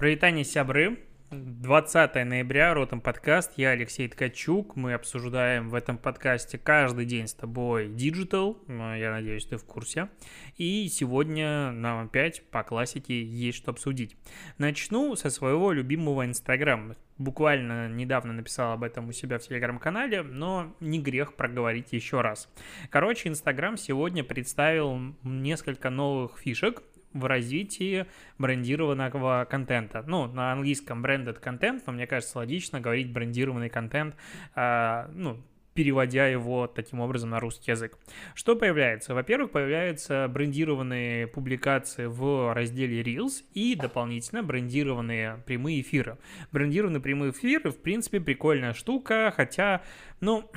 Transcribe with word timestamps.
Привитание, 0.00 0.46
сябры. 0.46 0.98
20 1.30 2.14
ноября, 2.24 2.72
Ротом 2.72 3.02
подкаст, 3.02 3.52
я 3.56 3.70
Алексей 3.70 4.08
Ткачук, 4.08 4.74
мы 4.74 4.94
обсуждаем 4.94 5.68
в 5.68 5.74
этом 5.74 5.98
подкасте 5.98 6.56
каждый 6.56 7.04
день 7.04 7.28
с 7.28 7.34
тобой 7.34 7.86
Digital, 7.86 8.56
я 8.98 9.12
надеюсь, 9.12 9.44
ты 9.44 9.58
в 9.58 9.64
курсе, 9.64 10.08
и 10.56 10.88
сегодня 10.88 11.70
нам 11.70 12.06
опять 12.06 12.42
по 12.50 12.64
классике 12.64 13.22
есть 13.22 13.58
что 13.58 13.70
обсудить. 13.72 14.16
Начну 14.58 15.14
со 15.14 15.30
своего 15.30 15.70
любимого 15.70 16.24
Инстаграма, 16.24 16.96
буквально 17.16 17.88
недавно 17.88 18.32
написал 18.32 18.72
об 18.72 18.82
этом 18.82 19.08
у 19.08 19.12
себя 19.12 19.38
в 19.38 19.42
телеграм-канале, 19.42 20.22
но 20.22 20.74
не 20.80 20.98
грех 20.98 21.34
проговорить 21.34 21.92
еще 21.92 22.22
раз. 22.22 22.48
Короче, 22.88 23.28
Инстаграм 23.28 23.76
сегодня 23.76 24.24
представил 24.24 24.98
несколько 25.22 25.90
новых 25.90 26.38
фишек, 26.38 26.82
в 27.12 27.24
развитии 27.24 28.06
брендированного 28.38 29.46
контента. 29.50 30.04
Ну, 30.06 30.26
на 30.26 30.52
английском 30.52 31.04
branded 31.04 31.42
content, 31.42 31.82
но 31.86 31.92
мне 31.92 32.06
кажется 32.06 32.38
логично 32.38 32.80
говорить 32.80 33.12
брендированный 33.12 33.68
контент, 33.68 34.16
э, 34.54 35.08
ну, 35.12 35.42
переводя 35.74 36.26
его 36.26 36.66
таким 36.66 37.00
образом 37.00 37.30
на 37.30 37.40
русский 37.40 37.70
язык. 37.70 37.96
Что 38.34 38.56
появляется? 38.56 39.14
Во-первых, 39.14 39.52
появляются 39.52 40.28
брендированные 40.28 41.26
публикации 41.26 42.06
в 42.06 42.52
разделе 42.52 43.02
Reels 43.02 43.44
и 43.54 43.74
дополнительно 43.76 44.42
брендированные 44.42 45.42
прямые 45.46 45.80
эфиры. 45.80 46.18
Брендированные 46.52 47.00
прямые 47.00 47.32
эфиры, 47.32 47.70
в 47.70 47.78
принципе, 47.80 48.20
прикольная 48.20 48.74
штука, 48.74 49.32
хотя, 49.34 49.82
ну, 50.20 50.50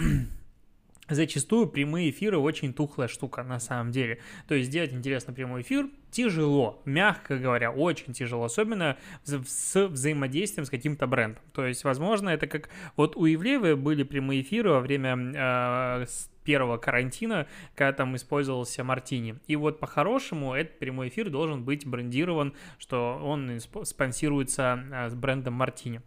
зачастую 1.09 1.67
прямые 1.67 2.09
эфиры 2.09 2.38
очень 2.38 2.73
тухлая 2.73 3.08
штука 3.08 3.44
на 3.44 3.59
самом 3.59 3.92
деле. 3.92 4.20
То 4.48 4.56
есть 4.56 4.70
сделать 4.70 4.94
интересный 4.94 5.34
прямой 5.34 5.62
эфир 5.62 5.90
тяжело, 6.13 6.81
мягко 6.85 7.38
говоря, 7.38 7.72
очень 7.72 8.13
тяжело, 8.13 8.45
особенно 8.45 8.98
с 9.26 9.88
взаимодействием 9.88 10.66
с 10.66 10.70
каким-то 10.70 11.08
брендом. 11.08 11.44
То 11.53 11.66
есть, 11.66 11.84
возможно, 11.84 12.30
это 12.30 12.48
как 12.48 12.70
вот 12.95 13.16
у 13.16 13.26
Ивлеевой 13.26 13.75
были 13.75 14.03
прямые 14.03 14.42
эфиры 14.42 14.70
во 14.70 14.80
время 14.80 15.17
э, 15.36 16.05
первого 16.44 16.78
карантина, 16.78 17.47
когда 17.75 17.94
там 17.94 18.16
использовался 18.16 18.83
Мартини. 18.83 19.36
И 19.47 19.55
вот 19.55 19.80
по-хорошему 19.80 20.53
этот 20.53 20.80
прямой 20.80 21.09
эфир 21.09 21.30
должен 21.30 21.64
быть 21.64 21.86
брендирован, 21.86 22.53
что 22.77 23.20
он 23.23 23.59
спонсируется 23.83 24.83
а, 24.92 25.09
с 25.09 25.16
брендом 25.16 25.53
Мартини. 25.55 26.02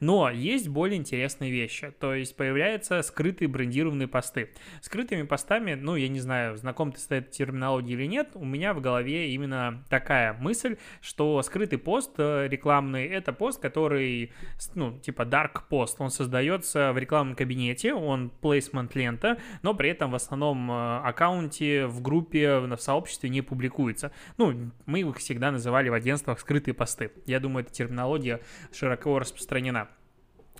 Но 0.00 0.30
есть 0.30 0.68
более 0.68 0.98
интересные 0.98 1.50
вещи, 1.50 1.92
то 2.00 2.14
есть 2.14 2.36
появляются 2.36 3.02
скрытые 3.02 3.48
брендированные 3.48 4.08
посты. 4.08 4.50
Скрытыми 4.80 5.22
постами, 5.22 5.74
ну, 5.74 5.96
я 5.96 6.08
не 6.08 6.20
знаю, 6.20 6.56
знаком 6.56 6.92
ты 6.92 7.00
с 7.00 7.06
этой 7.06 7.22
терминологией 7.30 7.94
или 7.94 8.06
нет, 8.06 8.30
у 8.34 8.44
меня 8.44 8.74
в 8.74 8.80
голове 8.80 9.30
именно 9.32 9.51
такая 9.88 10.32
мысль, 10.34 10.76
что 11.00 11.42
скрытый 11.42 11.78
пост 11.78 12.12
э, 12.18 12.48
рекламный— 12.48 13.06
это 13.08 13.32
пост, 13.32 13.60
который, 13.60 14.32
ну, 14.74 14.98
типа 14.98 15.22
dark 15.22 15.62
пост, 15.68 16.00
он 16.00 16.10
создается 16.10 16.92
в 16.92 16.98
рекламном 16.98 17.36
кабинете, 17.36 17.94
он 17.94 18.32
placement 18.42 18.90
лента, 18.94 19.38
но 19.62 19.74
при 19.74 19.90
этом 19.90 20.10
в 20.10 20.14
основном 20.14 20.70
э, 20.70 20.98
аккаунте, 21.04 21.86
в 21.86 22.02
группе, 22.02 22.58
в 22.58 22.76
сообществе 22.78 23.30
не 23.30 23.42
публикуется. 23.42 24.12
Ну, 24.38 24.70
мы 24.86 25.00
их 25.00 25.16
всегда 25.18 25.50
называли 25.50 25.88
в 25.88 25.94
агентствах 25.94 26.40
скрытые 26.40 26.74
посты. 26.74 27.12
Я 27.26 27.40
думаю, 27.40 27.64
эта 27.64 27.72
терминология 27.72 28.40
широко 28.72 29.18
распространена. 29.18 29.88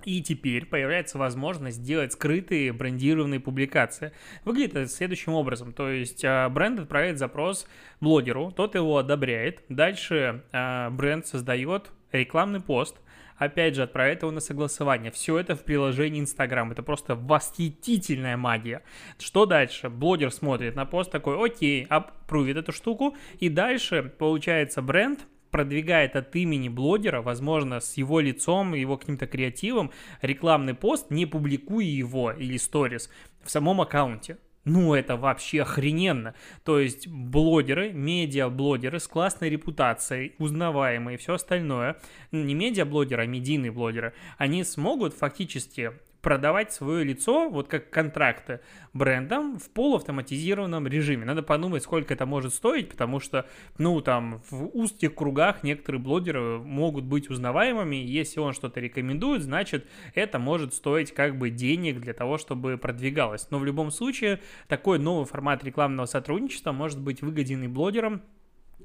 И 0.04 0.22
теперь 0.22 0.66
появляется 0.66 1.18
возможность 1.18 1.78
сделать 1.78 2.12
скрытые 2.12 2.72
брендированные 2.72 3.40
публикации. 3.40 4.12
Выглядит 4.44 4.76
это 4.76 4.88
следующим 4.88 5.34
образом. 5.34 5.72
То 5.72 5.90
есть 5.90 6.24
э, 6.24 6.48
бренд 6.48 6.80
отправляет 6.80 7.18
запрос 7.18 7.66
блогеру, 8.00 8.52
тот 8.52 8.74
его 8.74 8.98
одобряет. 8.98 9.62
Дальше 9.68 10.44
э, 10.52 10.90
бренд 10.90 11.26
создает 11.26 11.90
рекламный 12.12 12.60
пост– 12.60 12.96
опять 13.44 13.74
же, 13.74 13.82
отправляет 13.82 14.22
его 14.22 14.30
на 14.30 14.40
согласование. 14.40 15.10
Все 15.10 15.38
это 15.38 15.56
в 15.56 15.64
приложении 15.64 16.20
Инстаграм. 16.20 16.70
Это 16.70 16.82
просто 16.82 17.14
восхитительная 17.14 18.36
магия. 18.36 18.82
Что 19.18 19.46
дальше? 19.46 19.88
Блогер 19.88 20.30
смотрит 20.30 20.76
на 20.76 20.86
пост 20.86 21.10
такой, 21.10 21.44
окей, 21.44 21.84
аппрувит 21.88 22.56
эту 22.56 22.72
штуку. 22.72 23.16
И 23.38 23.48
дальше, 23.48 24.02
получается, 24.02 24.82
бренд 24.82 25.20
продвигает 25.52 26.16
от 26.16 26.34
имени 26.34 26.68
блогера, 26.68 27.22
возможно, 27.22 27.78
с 27.78 27.96
его 27.96 28.18
лицом, 28.18 28.74
его 28.74 28.96
каким-то 28.96 29.28
креативом, 29.28 29.92
рекламный 30.22 30.74
пост, 30.74 31.10
не 31.10 31.26
публикуя 31.26 31.84
его 31.84 32.32
или 32.32 32.56
сторис 32.56 33.08
в 33.44 33.50
самом 33.50 33.80
аккаунте. 33.80 34.38
Ну, 34.64 34.94
это 34.94 35.16
вообще 35.16 35.62
охрененно. 35.62 36.34
То 36.64 36.78
есть 36.78 37.08
блогеры, 37.08 37.92
медиа-блогеры 37.92 39.00
с 39.00 39.08
классной 39.08 39.50
репутацией, 39.50 40.34
узнаваемые 40.38 41.16
и 41.16 41.18
все 41.18 41.34
остальное, 41.34 41.96
не 42.30 42.54
медиа-блогеры, 42.54 43.22
а 43.22 43.26
медийные 43.26 43.72
блогеры, 43.72 44.14
они 44.38 44.64
смогут 44.64 45.14
фактически 45.14 45.92
продавать 46.22 46.72
свое 46.72 47.04
лицо, 47.04 47.50
вот 47.50 47.68
как 47.68 47.90
контракты, 47.90 48.60
брендам 48.94 49.58
в 49.58 49.68
полуавтоматизированном 49.70 50.86
режиме. 50.86 51.24
Надо 51.24 51.42
подумать, 51.42 51.82
сколько 51.82 52.14
это 52.14 52.26
может 52.26 52.54
стоить, 52.54 52.88
потому 52.88 53.18
что, 53.18 53.46
ну, 53.76 54.00
там, 54.00 54.40
в 54.48 54.70
узких 54.72 55.14
кругах 55.14 55.64
некоторые 55.64 56.00
блогеры 56.00 56.58
могут 56.60 57.04
быть 57.04 57.28
узнаваемыми, 57.28 57.96
если 57.96 58.38
он 58.40 58.52
что-то 58.52 58.80
рекомендует, 58.80 59.42
значит, 59.42 59.88
это 60.14 60.38
может 60.38 60.74
стоить 60.74 61.12
как 61.12 61.36
бы 61.36 61.50
денег 61.50 62.00
для 62.00 62.14
того, 62.14 62.38
чтобы 62.38 62.78
продвигалось. 62.78 63.48
Но 63.50 63.58
в 63.58 63.64
любом 63.64 63.90
случае, 63.90 64.40
такой 64.68 65.00
новый 65.00 65.26
формат 65.26 65.64
рекламного 65.64 66.06
сотрудничества 66.06 66.70
может 66.70 67.00
быть 67.00 67.20
выгоден 67.20 67.64
и 67.64 67.68
блогерам, 67.68 68.22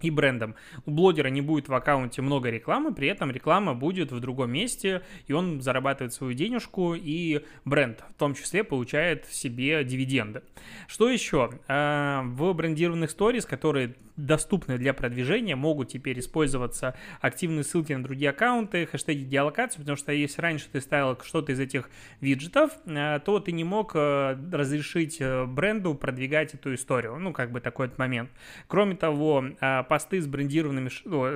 и 0.02 0.10
брендом. 0.10 0.56
У 0.86 0.92
блогера 0.92 1.30
не 1.30 1.42
будет 1.42 1.68
в 1.68 1.74
аккаунте 1.74 2.22
много 2.22 2.50
рекламы, 2.50 2.94
при 2.94 3.08
этом 3.08 3.32
реклама 3.32 3.74
будет 3.74 4.12
в 4.12 4.20
другом 4.20 4.52
месте, 4.52 5.02
и 5.28 5.34
он 5.34 5.62
зарабатывает 5.62 6.14
свою 6.14 6.34
денежку, 6.34 6.96
и 6.96 7.44
бренд 7.66 8.04
в 8.10 8.20
том 8.20 8.36
числе 8.36 8.64
получает 8.64 9.26
себе 9.28 9.84
дивиденды. 9.84 10.42
Что 10.88 11.10
еще? 11.10 11.52
А, 11.68 12.24
в 12.24 12.54
брендированных 12.54 13.12
сторис, 13.12 13.46
которые 13.46 13.96
доступны 14.16 14.78
для 14.78 14.94
продвижения, 14.94 15.56
могут 15.56 15.90
теперь 15.90 16.20
использоваться 16.20 16.96
активные 17.22 17.64
ссылки 17.64 17.94
на 17.94 18.04
другие 18.04 18.32
аккаунты, 18.32 18.86
хэштеги 18.88 19.24
геолокации, 19.24 19.80
потому 19.80 19.96
что 19.96 20.12
если 20.12 20.42
раньше 20.42 20.68
ты 20.72 20.82
ставил 20.82 21.18
что-то 21.24 21.52
из 21.52 21.60
этих 21.60 21.90
виджетов, 22.20 22.72
а, 22.88 23.20
то 23.20 23.40
ты 23.40 23.52
не 23.52 23.64
мог 23.64 23.92
а, 23.96 24.38
разрешить 24.52 25.18
э, 25.20 25.46
бренду 25.46 25.94
продвигать 25.96 26.54
эту 26.54 26.74
историю. 26.74 27.18
Ну, 27.18 27.32
как 27.34 27.52
бы 27.52 27.62
такой 27.62 27.88
вот 27.88 27.98
момент. 27.98 28.30
Кроме 28.68 28.96
того, 28.96 29.46
посты 29.88 30.22
с 30.22 30.28
брендированными, 30.28 30.90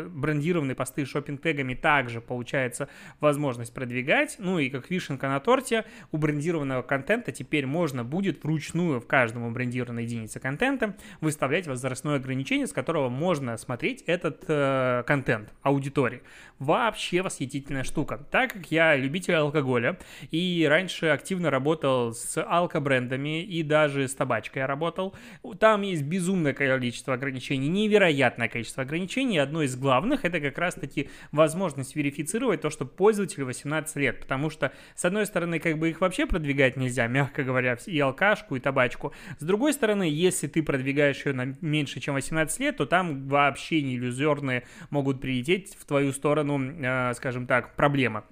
брендированные 0.10 0.76
посты 0.76 1.06
с 1.06 1.10
шопинг-тегами 1.10 1.76
также 1.76 2.22
получается 2.22 2.90
возможность 3.20 3.74
продвигать. 3.74 4.36
Ну 4.40 4.60
и 4.60 4.70
как 4.70 4.90
вишенка 4.90 5.28
на 5.28 5.40
торте, 5.40 5.86
у 6.12 6.18
брендированного 6.18 6.82
контента 6.82 7.32
теперь 7.32 7.66
можно 7.66 8.04
будет 8.04 8.44
вручную 8.44 9.00
в 9.00 9.08
каждому 9.08 9.52
брендированной 9.52 10.04
единице 10.04 10.40
контента 10.40 10.96
выставлять 11.22 11.68
возрастное 11.68 12.16
ограничение, 12.16 12.68
с 12.68 12.74
которого 12.74 13.10
можно 13.10 13.58
смотреть 13.58 14.04
этот 14.06 14.44
э, 14.48 15.04
контент 15.06 15.54
аудитории. 15.62 16.22
Вообще 16.60 17.22
восхитительная 17.22 17.84
штука. 17.84 18.26
Так 18.30 18.54
как 18.54 18.72
я 18.72 18.96
любитель 18.96 19.36
алкоголя 19.36 19.98
и 20.30 20.66
раньше 20.70 21.08
активно 21.08 21.50
работал 21.50 22.14
с 22.14 22.42
алкобрендами 22.42 23.44
и 23.44 23.64
даже 23.64 24.08
с 24.08 24.14
табачкой 24.14 24.62
я 24.62 24.68
работал, 24.68 25.16
там 25.60 25.82
есть 25.82 26.04
безумное 26.04 26.54
количество 26.54 27.14
ограничений, 27.14 27.68
невероятно 27.68 28.41
невероятное 28.42 28.50
количество 28.50 28.84
ограничений. 28.84 29.38
Одно 29.38 29.64
из 29.64 29.76
главных 29.76 30.26
это 30.26 30.40
как 30.40 30.58
раз-таки 30.58 31.10
возможность 31.32 31.96
верифицировать 31.96 32.62
то, 32.62 32.70
что 32.70 32.86
пользователю 32.86 33.46
18 33.46 33.96
лет. 33.98 34.20
Потому 34.20 34.50
что, 34.50 34.72
с 34.96 35.06
одной 35.06 35.26
стороны, 35.26 35.60
как 35.60 35.78
бы 35.78 35.90
их 35.90 36.02
вообще 36.02 36.26
продвигать 36.26 36.78
нельзя, 36.78 37.08
мягко 37.22 37.44
говоря, 37.44 37.78
и 37.86 38.00
алкашку, 38.00 38.56
и 38.56 38.60
табачку. 38.60 39.14
С 39.40 39.44
другой 39.44 39.74
стороны, 39.74 40.04
если 40.04 40.48
ты 40.48 40.64
продвигаешь 40.64 41.26
ее 41.26 41.34
на 41.34 41.58
меньше, 41.62 42.00
чем 42.00 42.16
18 42.16 42.60
лет, 42.60 42.78
то 42.78 42.86
там 42.86 43.28
вообще 43.28 43.82
не 43.82 43.96
иллюзорные 43.96 44.64
могут 44.90 45.22
прилететь 45.22 45.76
в 45.80 45.86
твою 45.86 46.12
сторону, 46.14 46.60
э, 46.60 47.14
скажем 47.14 47.48
так, 47.48 47.76
проблемы. 47.76 48.24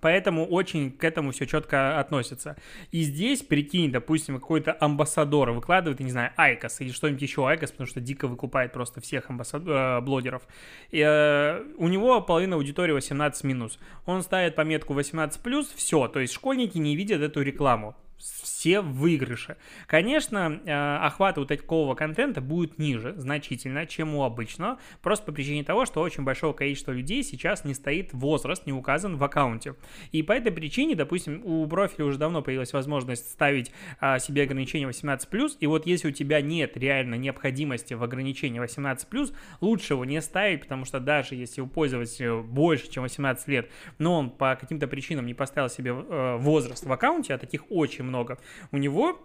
Поэтому 0.00 0.46
очень 0.46 0.92
к 0.92 1.02
этому 1.02 1.32
все 1.32 1.46
четко 1.46 1.98
относится. 1.98 2.56
И 2.92 3.02
здесь, 3.02 3.42
прикинь, 3.42 3.90
допустим, 3.90 4.38
какой-то 4.38 4.76
амбассадор 4.78 5.50
выкладывает, 5.50 6.00
не 6.00 6.10
знаю, 6.10 6.32
IQOS 6.36 6.80
или 6.80 6.92
что-нибудь 6.92 7.22
еще 7.22 7.46
IQOS, 7.46 7.72
потому 7.72 7.88
что 7.88 8.00
дико 8.00 8.28
выкупает 8.28 8.72
просто 8.72 9.00
всех 9.00 9.30
амбассад... 9.30 9.62
э, 9.66 10.00
блогеров. 10.00 10.42
И, 10.90 11.00
э, 11.00 11.62
у 11.76 11.88
него 11.88 12.20
половина 12.20 12.56
аудитории 12.56 12.92
18 12.92 13.42
минус. 13.44 13.78
Он 14.06 14.22
ставит 14.22 14.54
пометку 14.54 14.94
18 14.94 15.42
плюс, 15.42 15.68
все, 15.74 16.06
то 16.08 16.20
есть 16.20 16.32
школьники 16.32 16.78
не 16.78 16.94
видят 16.94 17.20
эту 17.20 17.42
рекламу 17.42 17.96
все 18.20 18.82
в 18.82 18.89
выигрыше. 18.89 19.56
Конечно, 19.86 20.60
э, 20.64 20.96
охват 21.06 21.38
вот 21.38 21.48
такого 21.48 21.94
контента 21.94 22.42
будет 22.42 22.78
ниже 22.78 23.14
значительно, 23.16 23.86
чем 23.86 24.14
у 24.14 24.22
обычного, 24.22 24.78
просто 25.00 25.24
по 25.26 25.32
причине 25.32 25.64
того, 25.64 25.86
что 25.86 26.02
очень 26.02 26.24
большое 26.24 26.52
количество 26.52 26.92
людей 26.92 27.22
сейчас 27.22 27.64
не 27.64 27.72
стоит 27.72 28.12
возраст, 28.12 28.66
не 28.66 28.72
указан 28.72 29.16
в 29.16 29.24
аккаунте. 29.24 29.76
И 30.12 30.22
по 30.22 30.32
этой 30.32 30.52
причине, 30.52 30.94
допустим, 30.94 31.40
у 31.44 31.66
профиля 31.66 32.04
уже 32.04 32.18
давно 32.18 32.42
появилась 32.42 32.74
возможность 32.74 33.30
ставить 33.30 33.72
а, 33.98 34.18
себе 34.18 34.42
ограничение 34.42 34.88
18+, 34.88 35.56
и 35.58 35.66
вот 35.66 35.86
если 35.86 36.08
у 36.08 36.12
тебя 36.12 36.42
нет 36.42 36.76
реально 36.76 37.14
необходимости 37.14 37.94
в 37.94 38.02
ограничении 38.02 38.62
18+, 38.62 39.34
лучше 39.62 39.94
его 39.94 40.04
не 40.04 40.20
ставить, 40.20 40.62
потому 40.62 40.84
что 40.84 41.00
даже 41.00 41.34
если 41.34 41.62
у 41.62 41.66
пользователя 41.66 42.36
больше, 42.36 42.90
чем 42.90 43.04
18 43.04 43.48
лет, 43.48 43.70
но 43.98 44.18
он 44.18 44.30
по 44.30 44.56
каким-то 44.60 44.86
причинам 44.86 45.24
не 45.24 45.34
поставил 45.34 45.70
себе 45.70 45.92
э, 45.92 46.36
возраст 46.36 46.84
в 46.84 46.92
аккаунте, 46.92 47.32
а 47.32 47.38
таких 47.38 47.70
очень 47.70 48.09
много, 48.10 48.38
у 48.72 48.76
него 48.76 49.18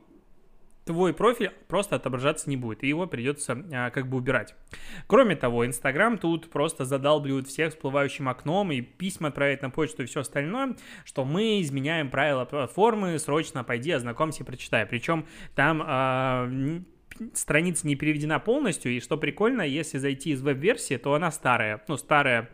твой 0.86 1.14
профиль 1.14 1.52
просто 1.68 1.96
отображаться 1.96 2.50
не 2.50 2.58
будет, 2.58 2.84
и 2.84 2.88
его 2.88 3.08
придется 3.08 3.66
а, 3.74 3.90
как 3.90 4.08
бы 4.08 4.18
убирать. 4.18 4.56
Кроме 5.08 5.36
того, 5.36 5.66
Инстаграм 5.66 6.18
тут 6.18 6.50
просто 6.50 6.86
задалбливает 6.86 7.48
всех 7.48 7.72
всплывающим 7.72 8.30
окном 8.30 8.72
и 8.72 8.82
письма 8.82 9.30
отправить 9.30 9.62
на 9.62 9.70
почту 9.72 10.04
и 10.04 10.06
все 10.06 10.22
остальное, 10.22 10.76
что 11.04 11.26
мы 11.26 11.62
изменяем 11.62 12.10
правила 12.10 12.46
платформы, 12.46 13.18
срочно 13.20 13.64
пойди, 13.64 13.92
ознакомься 13.92 14.46
прочитай. 14.46 14.86
Причем 14.86 15.26
там 15.56 15.82
а, 15.84 16.50
страница 17.34 17.88
не 17.88 17.96
переведена 17.96 18.40
полностью, 18.40 18.96
и 18.96 19.00
что 19.00 19.18
прикольно, 19.18 19.64
если 19.64 19.98
зайти 19.98 20.32
из 20.32 20.42
веб-версии, 20.42 20.98
то 20.98 21.16
она 21.16 21.32
старая, 21.32 21.84
ну, 21.88 21.98
старая 21.98 22.50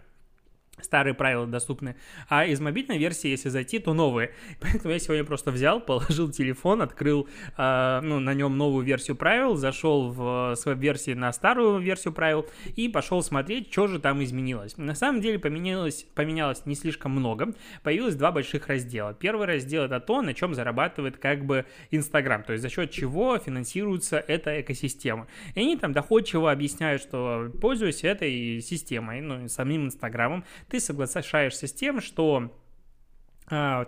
старые 0.80 1.14
правила 1.14 1.46
доступны, 1.46 1.96
а 2.30 2.46
из 2.46 2.60
мобильной 2.60 2.98
версии, 2.98 3.30
если 3.30 3.50
зайти, 3.50 3.80
то 3.80 3.94
новые. 3.94 4.32
Поэтому 4.62 4.94
я 4.94 5.00
сегодня 5.00 5.24
просто 5.24 5.52
взял, 5.52 5.80
положил 5.80 6.32
телефон, 6.32 6.82
открыл 6.82 7.28
э, 7.58 8.00
ну, 8.02 8.20
на 8.20 8.34
нем 8.34 8.58
новую 8.58 8.86
версию 8.86 9.18
правил, 9.18 9.56
зашел 9.56 10.12
в, 10.12 10.56
с 10.56 10.66
веб-версии 10.66 11.14
на 11.14 11.32
старую 11.34 11.80
версию 11.80 12.14
правил 12.14 12.48
и 12.76 12.88
пошел 12.88 13.22
смотреть, 13.22 13.72
что 13.72 13.88
же 13.88 14.00
там 14.00 14.24
изменилось. 14.24 14.78
На 14.78 14.96
самом 14.96 15.22
деле 15.22 15.40
поменялось, 15.40 16.06
поменялось 16.16 16.66
не 16.66 16.76
слишком 16.76 17.12
много. 17.12 17.54
Появилось 17.84 18.16
два 18.16 18.32
больших 18.32 18.68
раздела. 18.68 19.14
Первый 19.14 19.48
раздел 19.48 19.84
это 19.84 20.00
то, 20.00 20.22
на 20.22 20.34
чем 20.34 20.54
зарабатывает 20.54 21.18
как 21.18 21.46
бы 21.46 21.66
Инстаграм, 21.92 22.44
то 22.44 22.54
есть 22.54 22.62
за 22.62 22.70
счет 22.70 22.92
чего 22.92 23.38
финансируется 23.38 24.18
эта 24.18 24.62
экосистема. 24.62 25.28
И 25.56 25.60
они 25.60 25.78
там 25.78 25.94
доходчиво 25.94 26.52
объясняют, 26.52 27.02
что 27.02 27.52
пользуясь 27.62 28.04
этой 28.04 28.62
системой, 28.62 29.22
ну, 29.22 29.48
самим 29.48 29.86
Инстаграмом, 29.86 30.44
ты 30.70 30.80
соглашаешься 30.80 31.68
с 31.68 31.74
тем, 31.74 32.02
что 32.02 32.52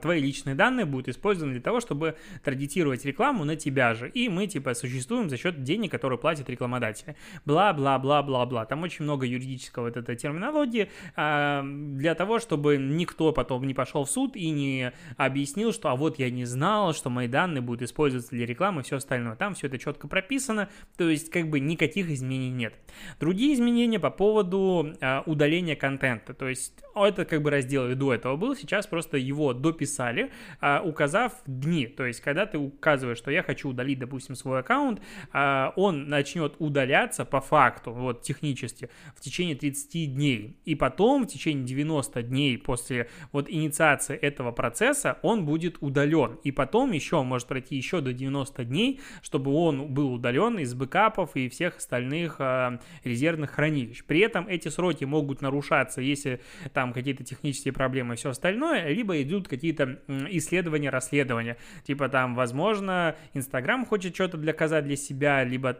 твои 0.01 0.21
личные 0.21 0.55
данные 0.55 0.85
будут 0.85 1.07
использованы 1.07 1.53
для 1.53 1.61
того, 1.61 1.79
чтобы 1.79 2.15
таргетировать 2.43 3.05
рекламу 3.05 3.45
на 3.45 3.55
тебя 3.55 3.93
же. 3.93 4.09
И 4.09 4.29
мы, 4.29 4.47
типа, 4.47 4.73
существуем 4.73 5.29
за 5.29 5.37
счет 5.37 5.63
денег, 5.63 5.91
которые 5.91 6.19
платят 6.19 6.49
рекламодатели. 6.49 7.15
Бла-бла-бла-бла-бла. 7.45 8.65
Там 8.65 8.83
очень 8.83 9.05
много 9.05 9.25
юридического 9.25 9.85
вот 9.85 9.97
этой 9.97 10.15
терминологии 10.15 10.89
а, 11.15 11.63
для 11.63 12.15
того, 12.15 12.39
чтобы 12.39 12.77
никто 12.77 13.31
потом 13.31 13.65
не 13.65 13.73
пошел 13.73 14.05
в 14.05 14.11
суд 14.11 14.35
и 14.35 14.49
не 14.49 14.91
объяснил, 15.17 15.71
что 15.71 15.89
а 15.89 15.95
вот 15.95 16.19
я 16.19 16.29
не 16.29 16.45
знал, 16.45 16.93
что 16.93 17.09
мои 17.09 17.27
данные 17.27 17.61
будут 17.61 17.83
использоваться 17.83 18.31
для 18.31 18.45
рекламы 18.45 18.81
и 18.81 18.83
все 18.83 18.97
остальное. 18.97 19.35
Там 19.35 19.53
все 19.53 19.67
это 19.67 19.77
четко 19.77 20.07
прописано, 20.07 20.69
то 20.97 21.09
есть 21.09 21.29
как 21.29 21.49
бы 21.49 21.59
никаких 21.59 22.09
изменений 22.09 22.51
нет. 22.51 22.73
Другие 23.19 23.53
изменения 23.53 23.99
по 23.99 24.09
поводу 24.09 24.93
а, 25.01 25.23
удаления 25.25 25.75
контента. 25.75 26.33
То 26.33 26.49
есть 26.49 26.73
это 26.95 27.25
как 27.25 27.41
бы 27.41 27.49
раздел 27.49 27.93
до 27.95 28.13
этого 28.13 28.35
был, 28.35 28.55
сейчас 28.55 28.87
просто 28.87 29.17
его 29.17 29.52
дописали, 29.53 30.31
а, 30.59 30.81
указав 30.83 31.33
дни. 31.45 31.87
То 31.87 32.05
есть, 32.05 32.21
когда 32.21 32.45
ты 32.45 32.57
указываешь, 32.57 33.17
что 33.17 33.31
я 33.31 33.43
хочу 33.43 33.69
удалить, 33.69 33.99
допустим, 33.99 34.35
свой 34.35 34.59
аккаунт, 34.59 35.01
а, 35.31 35.73
он 35.75 36.09
начнет 36.09 36.55
удаляться 36.59 37.25
по 37.25 37.41
факту, 37.41 37.91
вот 37.91 38.21
технически, 38.21 38.89
в 39.15 39.21
течение 39.21 39.55
30 39.55 40.13
дней. 40.13 40.57
И 40.65 40.75
потом 40.75 41.23
в 41.23 41.27
течение 41.27 41.65
90 41.65 42.23
дней 42.23 42.57
после 42.57 43.09
вот 43.31 43.49
инициации 43.49 44.15
этого 44.15 44.51
процесса 44.51 45.17
он 45.21 45.45
будет 45.45 45.77
удален. 45.81 46.39
И 46.43 46.51
потом 46.51 46.91
еще 46.91 47.21
может 47.23 47.47
пройти 47.47 47.75
еще 47.75 48.01
до 48.01 48.13
90 48.13 48.65
дней, 48.65 49.01
чтобы 49.21 49.51
он 49.53 49.93
был 49.93 50.13
удален 50.13 50.59
из 50.59 50.73
бэкапов 50.73 51.35
и 51.35 51.49
всех 51.49 51.77
остальных 51.77 52.37
э, 52.39 52.79
резервных 53.03 53.51
хранилищ. 53.51 54.03
При 54.05 54.19
этом 54.19 54.47
эти 54.47 54.69
сроки 54.69 55.05
могут 55.05 55.41
нарушаться, 55.41 56.01
если 56.01 56.41
там 56.73 56.93
какие-то 56.93 57.23
технические 57.23 57.73
проблемы 57.73 58.13
и 58.13 58.17
все 58.17 58.29
остальное, 58.29 58.89
либо 58.89 59.21
идут 59.21 59.42
идут 59.43 59.47
какие-то 59.47 59.99
исследования, 60.07 60.89
расследования. 60.89 61.57
Типа 61.83 62.09
там, 62.09 62.35
возможно, 62.35 63.15
Инстаграм 63.33 63.85
хочет 63.85 64.15
что-то 64.15 64.37
доказать 64.37 64.85
для 64.85 64.95
себя, 64.95 65.43
либо 65.43 65.77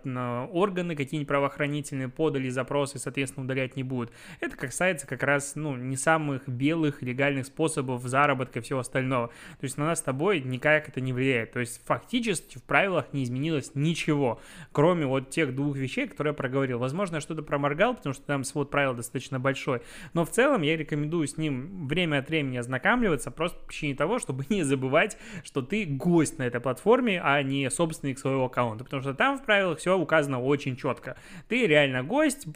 органы 0.52 0.96
какие-нибудь 0.96 1.28
правоохранительные 1.28 2.10
подали 2.10 2.50
запросы, 2.50 3.00
соответственно, 3.00 3.46
удалять 3.46 3.76
не 3.76 3.84
будут. 3.84 4.12
Это 4.40 4.56
касается 4.56 5.08
как 5.08 5.24
раз, 5.24 5.56
ну, 5.56 5.76
не 5.76 5.96
самых 5.96 6.48
белых 6.48 7.02
легальных 7.02 7.46
способов 7.46 8.04
заработка 8.04 8.60
и 8.60 8.62
всего 8.62 8.80
остального. 8.80 9.28
То 9.28 9.64
есть 9.64 9.78
на 9.78 9.86
нас 9.86 10.00
с 10.00 10.02
тобой 10.02 10.42
никак 10.42 10.90
это 10.90 11.02
не 11.02 11.14
влияет. 11.14 11.54
То 11.54 11.60
есть 11.60 11.82
фактически 11.86 12.58
в 12.58 12.64
правилах 12.64 13.14
не 13.14 13.24
изменилось 13.24 13.72
ничего, 13.76 14.42
кроме 14.72 15.06
вот 15.06 15.30
тех 15.30 15.56
двух 15.56 15.76
вещей, 15.78 16.08
которые 16.08 16.32
я 16.32 16.36
проговорил. 16.36 16.80
Возможно, 16.80 17.16
я 17.16 17.22
что-то 17.22 17.44
проморгал, 17.44 17.96
потому 17.96 18.14
что 18.14 18.26
там 18.26 18.44
свод 18.44 18.70
правил 18.70 18.94
достаточно 18.94 19.40
большой. 19.40 19.82
Но 20.14 20.26
в 20.26 20.32
целом 20.32 20.62
я 20.62 20.76
рекомендую 20.76 21.28
с 21.28 21.38
ним 21.38 21.88
время 21.88 22.20
от 22.20 22.30
времени 22.30 22.58
ознакомливаться, 22.58 23.32
просто 23.32 23.53
просто 23.54 23.62
по 23.62 23.68
причине 23.68 23.96
того, 23.96 24.20
чтобы 24.20 24.46
не 24.50 24.64
забывать, 24.64 25.18
что 25.44 25.62
ты 25.62 25.86
гость 25.86 26.40
на 26.40 26.44
этой 26.44 26.62
платформе, 26.62 27.22
а 27.24 27.42
не 27.42 27.70
собственник 27.70 28.20
своего 28.20 28.46
аккаунта, 28.46 28.84
потому 28.84 29.02
что 29.02 29.14
там 29.14 29.38
в 29.38 29.44
правилах 29.44 29.80
все 29.80 29.98
указано 29.98 30.42
очень 30.42 30.76
четко. 30.76 31.16
Ты 31.48 31.68
реально 31.68 32.04
гость, 32.04 32.48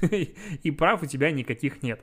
и 0.62 0.70
прав 0.70 1.02
у 1.02 1.06
тебя 1.06 1.30
никаких 1.30 1.82
нет. 1.82 2.00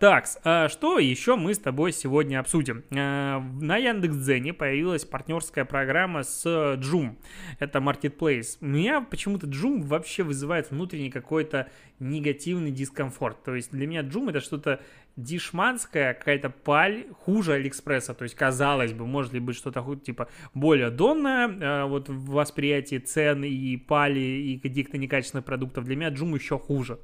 Так, 0.00 0.24
а 0.44 0.70
что 0.70 0.98
еще 0.98 1.36
мы 1.36 1.52
с 1.52 1.58
тобой 1.58 1.92
сегодня 1.92 2.40
обсудим? 2.40 2.84
А, 2.90 3.38
на 3.60 3.76
Яндекс.Дзене 3.76 4.54
появилась 4.54 5.04
партнерская 5.04 5.66
программа 5.66 6.22
с 6.22 6.46
Joom. 6.46 7.18
Это 7.58 7.80
Marketplace. 7.80 8.56
Меня 8.62 9.02
почему-то 9.02 9.46
Joom 9.46 9.82
вообще 9.82 10.22
вызывает 10.22 10.70
внутренний 10.70 11.10
какой-то 11.10 11.68
негативный 11.98 12.70
дискомфорт. 12.70 13.44
То 13.44 13.54
есть 13.54 13.72
для 13.72 13.86
меня 13.86 14.00
Joom 14.00 14.30
это 14.30 14.40
что-то 14.40 14.80
дешманская 15.16 16.14
какая-то 16.14 16.50
паль 16.50 17.06
хуже 17.24 17.54
Алиэкспресса. 17.54 18.14
То 18.14 18.24
есть, 18.24 18.34
казалось 18.34 18.92
бы, 18.92 19.06
может 19.06 19.32
ли 19.32 19.40
быть 19.40 19.56
что-то 19.56 19.84
типа 19.96 20.28
более 20.54 20.90
донное 20.90 21.48
э, 21.48 21.84
вот 21.84 22.08
в 22.08 22.30
восприятии 22.30 22.98
цен 22.98 23.44
и 23.44 23.76
пали 23.76 24.20
и 24.20 24.58
каких-то 24.58 24.98
некачественных 24.98 25.44
продуктов. 25.44 25.84
Для 25.84 25.96
меня 25.96 26.08
Джум 26.08 26.34
еще 26.34 26.58
хуже. 26.58 26.98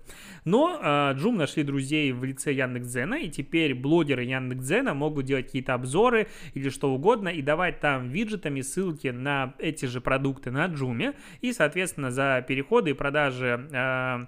Но 0.44 0.80
э, 0.82 1.14
Джум 1.18 1.36
нашли 1.36 1.62
друзей 1.62 2.12
в 2.12 2.24
лице 2.24 2.52
Яндекс.Дзена, 2.86 3.14
и 3.16 3.28
теперь 3.28 3.74
блогеры 3.74 4.24
Яндекс.Дзена 4.24 4.94
могут 4.94 5.26
делать 5.26 5.46
какие-то 5.46 5.74
обзоры 5.74 6.28
или 6.54 6.68
что 6.68 6.92
угодно 6.92 7.28
и 7.28 7.42
давать 7.42 7.80
там 7.80 8.08
виджетами 8.08 8.60
ссылки 8.60 9.08
на 9.08 9.54
эти 9.58 9.86
же 9.86 10.00
продукты 10.00 10.50
на 10.50 10.66
Джуме. 10.66 11.14
И, 11.40 11.52
соответственно, 11.52 12.10
за 12.10 12.44
переходы 12.46 12.90
и 12.90 12.94
продажи 12.94 13.68
э, 13.72 14.26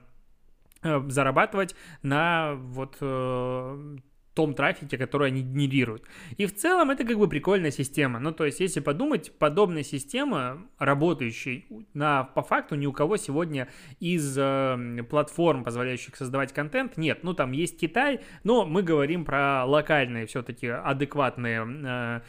Э, 0.81 1.03
зарабатывать 1.09 1.75
на 2.03 2.55
вот 2.55 2.99
э, 3.01 3.97
том 4.39 4.55
трафике, 4.55 4.97
который 4.97 5.27
они 5.27 5.43
генерируют. 5.43 6.05
И 6.37 6.47
в 6.47 6.55
целом 6.55 6.93
это 6.93 7.03
как 7.03 7.19
бы 7.19 7.29
прикольная 7.29 7.73
система. 7.73 8.21
Ну, 8.21 8.31
то 8.31 8.45
есть, 8.45 8.61
если 8.61 8.79
подумать, 8.79 9.33
подобная 9.37 9.83
система, 9.83 10.63
работающая 10.79 11.65
на, 11.93 12.23
по 12.23 12.43
факту 12.43 12.77
ни 12.77 12.87
у 12.87 12.93
кого 12.93 13.17
сегодня 13.17 13.67
из 13.99 14.39
э, 14.39 15.03
платформ, 15.11 15.65
позволяющих 15.65 16.15
создавать 16.15 16.53
контент, 16.53 16.97
нет. 16.97 17.25
Ну, 17.25 17.35
там 17.35 17.51
есть 17.51 17.81
Китай, 17.81 18.21
но 18.45 18.65
мы 18.65 18.85
говорим 18.85 19.25
про 19.25 19.65
локальные 19.65 20.27
все-таки 20.27 20.69
адекватные 20.69 21.67
э, 21.67 22.21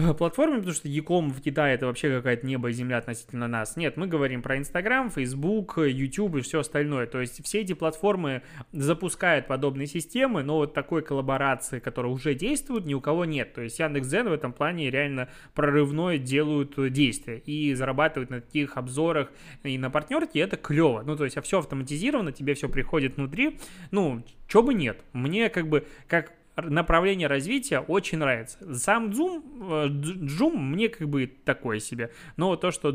платформе, 0.18 0.56
потому 0.58 0.74
что 0.74 0.88
Яком 0.88 1.30
в 1.30 1.40
Китае 1.40 1.74
это 1.74 1.86
вообще 1.86 2.16
какая-то 2.16 2.46
небо 2.46 2.70
и 2.70 2.72
земля 2.72 2.98
относительно 2.98 3.48
нас. 3.48 3.76
Нет, 3.76 3.96
мы 3.96 4.06
говорим 4.06 4.42
про 4.42 4.58
Инстаграм, 4.58 5.10
Фейсбук, 5.10 5.78
YouTube 5.78 6.36
и 6.36 6.40
все 6.40 6.60
остальное. 6.60 7.06
То 7.06 7.20
есть 7.20 7.44
все 7.44 7.60
эти 7.60 7.72
платформы 7.72 8.42
запускают 8.72 9.46
подобные 9.46 9.86
системы, 9.86 10.42
но 10.42 10.56
вот 10.56 10.74
такой 10.74 11.02
коллаборации, 11.02 11.78
которая 11.78 12.12
уже 12.12 12.34
действует, 12.34 12.86
ни 12.86 12.94
у 12.94 13.00
кого 13.00 13.24
нет. 13.24 13.54
То 13.54 13.62
есть 13.62 13.78
Яндекс.Дзен 13.78 14.28
в 14.28 14.32
этом 14.32 14.52
плане 14.52 14.90
реально 14.90 15.28
прорывной 15.54 16.18
делают 16.18 16.74
действия 16.92 17.38
и 17.38 17.74
зарабатывают 17.74 18.30
на 18.30 18.40
таких 18.40 18.76
обзорах 18.76 19.32
и 19.62 19.78
на 19.78 19.90
партнерке, 19.90 20.40
это 20.40 20.56
клево. 20.56 21.02
Ну, 21.04 21.16
то 21.16 21.24
есть 21.24 21.36
а 21.36 21.42
все 21.42 21.58
автоматизировано, 21.58 22.32
тебе 22.32 22.54
все 22.54 22.68
приходит 22.68 23.16
внутри. 23.16 23.58
Ну, 23.90 24.24
чего 24.46 24.62
бы 24.62 24.74
нет. 24.74 25.04
Мне 25.12 25.48
как 25.48 25.68
бы, 25.68 25.86
как 26.08 26.32
направление 26.56 27.28
развития 27.28 27.80
очень 27.80 28.18
нравится. 28.18 28.58
Сам 28.74 29.10
Zoom, 29.10 29.42
э, 29.60 29.88
Zoom 29.88 30.56
мне 30.56 30.88
как 30.88 31.08
бы 31.08 31.26
такое 31.26 31.80
себе. 31.80 32.10
Но 32.36 32.56
то, 32.56 32.70
что 32.70 32.90
э, 32.90 32.92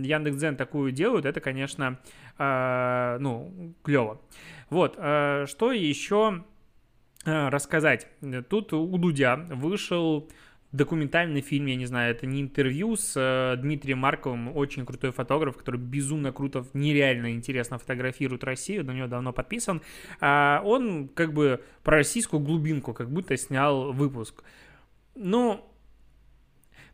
Яндекс.Дзен 0.00 0.56
такую 0.56 0.92
делают, 0.92 1.26
это, 1.26 1.40
конечно, 1.40 1.98
э, 2.38 3.16
ну, 3.20 3.74
клево. 3.82 4.20
Вот, 4.70 4.94
э, 4.96 5.46
что 5.46 5.72
еще 5.72 6.44
э, 7.24 7.48
рассказать? 7.48 8.08
Тут 8.48 8.72
у 8.72 8.98
Дудя 8.98 9.36
вышел 9.36 10.28
документальный 10.72 11.40
фильм, 11.40 11.66
я 11.66 11.76
не 11.76 11.86
знаю, 11.86 12.12
это 12.12 12.26
не 12.26 12.40
интервью 12.40 12.96
с 12.96 13.14
э, 13.16 13.56
Дмитрием 13.60 13.98
Марковым, 13.98 14.56
очень 14.56 14.84
крутой 14.84 15.12
фотограф, 15.12 15.56
который 15.56 15.80
безумно 15.80 16.32
круто, 16.32 16.66
нереально 16.74 17.32
интересно 17.32 17.78
фотографирует 17.78 18.44
Россию, 18.44 18.84
на 18.84 18.92
него 18.92 19.06
давно 19.06 19.32
подписан. 19.32 19.82
А 20.20 20.60
он 20.64 21.08
как 21.08 21.32
бы 21.32 21.62
про 21.82 21.98
российскую 21.98 22.40
глубинку, 22.40 22.92
как 22.92 23.10
будто 23.10 23.36
снял 23.36 23.92
выпуск. 23.92 24.42
Ну, 25.14 25.64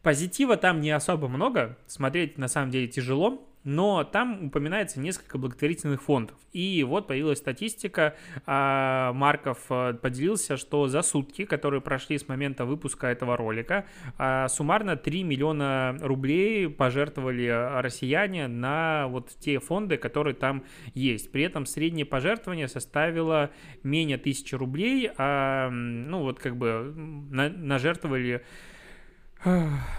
позитива 0.02 0.56
там 0.56 0.80
не 0.80 0.90
особо 0.90 1.28
много, 1.28 1.78
смотреть 1.86 2.38
на 2.38 2.48
самом 2.48 2.70
деле 2.70 2.88
тяжело, 2.88 3.48
но 3.64 4.04
там 4.04 4.46
упоминается 4.46 5.00
несколько 5.00 5.38
благотворительных 5.38 6.02
фондов. 6.02 6.36
И 6.52 6.84
вот 6.84 7.06
появилась 7.06 7.38
статистика, 7.38 8.16
а, 8.46 9.12
Марков 9.12 9.58
а, 9.70 9.94
поделился, 9.94 10.56
что 10.56 10.88
за 10.88 11.02
сутки, 11.02 11.44
которые 11.44 11.80
прошли 11.80 12.18
с 12.18 12.28
момента 12.28 12.64
выпуска 12.64 13.06
этого 13.06 13.36
ролика, 13.36 13.86
а, 14.18 14.48
суммарно 14.48 14.96
3 14.96 15.22
миллиона 15.22 15.96
рублей 16.00 16.68
пожертвовали 16.68 17.80
россияне 17.80 18.48
на 18.48 19.06
вот 19.08 19.30
те 19.38 19.58
фонды, 19.60 19.96
которые 19.96 20.34
там 20.34 20.64
есть. 20.94 21.30
При 21.30 21.44
этом 21.44 21.66
среднее 21.66 22.04
пожертвование 22.04 22.68
составило 22.68 23.50
менее 23.82 24.18
тысячи 24.18 24.54
рублей, 24.54 25.10
а 25.16 25.70
ну 25.70 26.20
вот 26.20 26.38
как 26.38 26.56
бы 26.56 26.92
на, 27.30 27.48
нажертвовали 27.48 28.42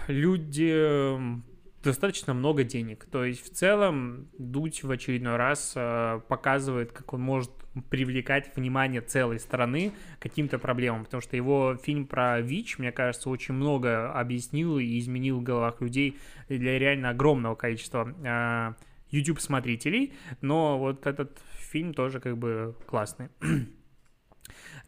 люди 0.08 1.44
достаточно 1.84 2.34
много 2.34 2.64
денег. 2.64 3.04
То 3.04 3.24
есть 3.24 3.44
в 3.44 3.54
целом 3.54 4.28
Дудь 4.38 4.82
в 4.82 4.90
очередной 4.90 5.36
раз 5.36 5.74
э, 5.76 6.20
показывает, 6.28 6.92
как 6.92 7.12
он 7.12 7.20
может 7.20 7.50
привлекать 7.90 8.54
внимание 8.56 9.00
целой 9.00 9.38
страны 9.38 9.92
к 10.18 10.22
каким-то 10.22 10.58
проблемам, 10.58 11.04
потому 11.04 11.20
что 11.20 11.36
его 11.36 11.76
фильм 11.76 12.06
про 12.06 12.40
ВИЧ, 12.40 12.78
мне 12.78 12.92
кажется, 12.92 13.28
очень 13.30 13.54
много 13.54 14.12
объяснил 14.12 14.78
и 14.78 14.98
изменил 14.98 15.40
в 15.40 15.42
головах 15.42 15.80
людей 15.80 16.18
для 16.48 16.78
реально 16.78 17.10
огромного 17.10 17.54
количества 17.54 18.14
э, 18.24 18.74
YouTube-смотрителей, 19.10 20.14
но 20.40 20.78
вот 20.78 21.06
этот 21.06 21.38
фильм 21.58 21.94
тоже 21.94 22.20
как 22.20 22.38
бы 22.38 22.74
классный. 22.86 23.28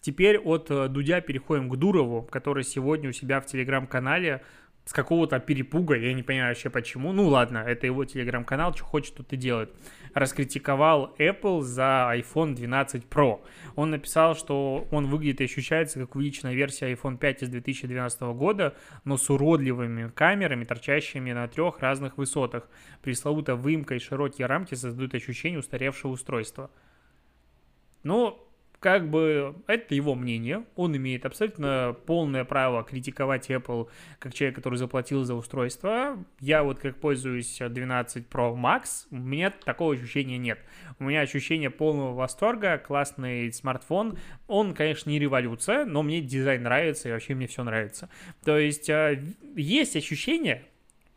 Теперь 0.00 0.38
от 0.38 0.70
э, 0.70 0.88
Дудя 0.88 1.20
переходим 1.20 1.68
к 1.68 1.76
Дурову, 1.76 2.22
который 2.22 2.62
сегодня 2.62 3.10
у 3.10 3.12
себя 3.12 3.40
в 3.40 3.46
телеграм-канале 3.46 4.42
с 4.86 4.92
какого-то 4.92 5.40
перепуга, 5.40 5.96
я 5.96 6.14
не 6.14 6.22
понимаю 6.22 6.50
вообще 6.50 6.70
почему, 6.70 7.12
ну 7.12 7.26
ладно, 7.26 7.58
это 7.58 7.86
его 7.86 8.04
телеграм-канал, 8.04 8.72
что 8.72 8.84
хочет, 8.84 9.16
тут 9.16 9.32
и 9.32 9.36
делает, 9.36 9.74
раскритиковал 10.14 11.12
Apple 11.18 11.62
за 11.62 12.12
iPhone 12.14 12.54
12 12.54 13.02
Pro. 13.10 13.40
Он 13.74 13.90
написал, 13.90 14.36
что 14.36 14.86
он 14.92 15.08
выглядит 15.08 15.40
и 15.40 15.44
ощущается 15.44 15.98
как 15.98 16.14
увеличенная 16.14 16.54
версия 16.54 16.92
iPhone 16.92 17.18
5 17.18 17.42
из 17.42 17.48
2012 17.48 18.20
года, 18.34 18.76
но 19.04 19.16
с 19.16 19.28
уродливыми 19.28 20.08
камерами, 20.10 20.62
торчащими 20.62 21.32
на 21.32 21.48
трех 21.48 21.80
разных 21.80 22.16
высотах. 22.16 22.68
Пресловутая 23.02 23.56
выемка 23.56 23.96
и 23.96 23.98
широкие 23.98 24.46
рамки 24.46 24.76
создают 24.76 25.14
ощущение 25.14 25.58
устаревшего 25.58 26.12
устройства. 26.12 26.70
Ну, 28.04 28.45
как 28.80 29.08
бы 29.10 29.54
это 29.66 29.94
его 29.94 30.14
мнение, 30.14 30.64
он 30.76 30.96
имеет 30.96 31.24
абсолютно 31.24 31.96
полное 32.06 32.44
право 32.44 32.84
критиковать 32.84 33.50
Apple 33.50 33.88
как 34.18 34.34
человек, 34.34 34.56
который 34.56 34.76
заплатил 34.76 35.24
за 35.24 35.34
устройство. 35.34 36.22
Я 36.40 36.62
вот 36.62 36.78
как 36.78 36.96
пользуюсь 36.96 37.58
12 37.58 38.26
Pro 38.28 38.54
Max, 38.54 39.06
у 39.10 39.16
меня 39.16 39.50
такого 39.50 39.94
ощущения 39.94 40.38
нет. 40.38 40.58
У 40.98 41.04
меня 41.04 41.20
ощущение 41.20 41.70
полного 41.70 42.14
восторга, 42.14 42.78
классный 42.78 43.52
смартфон. 43.52 44.18
Он, 44.46 44.74
конечно, 44.74 45.10
не 45.10 45.18
революция, 45.18 45.84
но 45.84 46.02
мне 46.02 46.20
дизайн 46.20 46.62
нравится 46.62 47.08
и 47.08 47.12
вообще 47.12 47.34
мне 47.34 47.46
все 47.46 47.64
нравится. 47.64 48.08
То 48.44 48.58
есть 48.58 48.88
э, 48.88 49.22
есть 49.54 49.96
ощущение, 49.96 50.64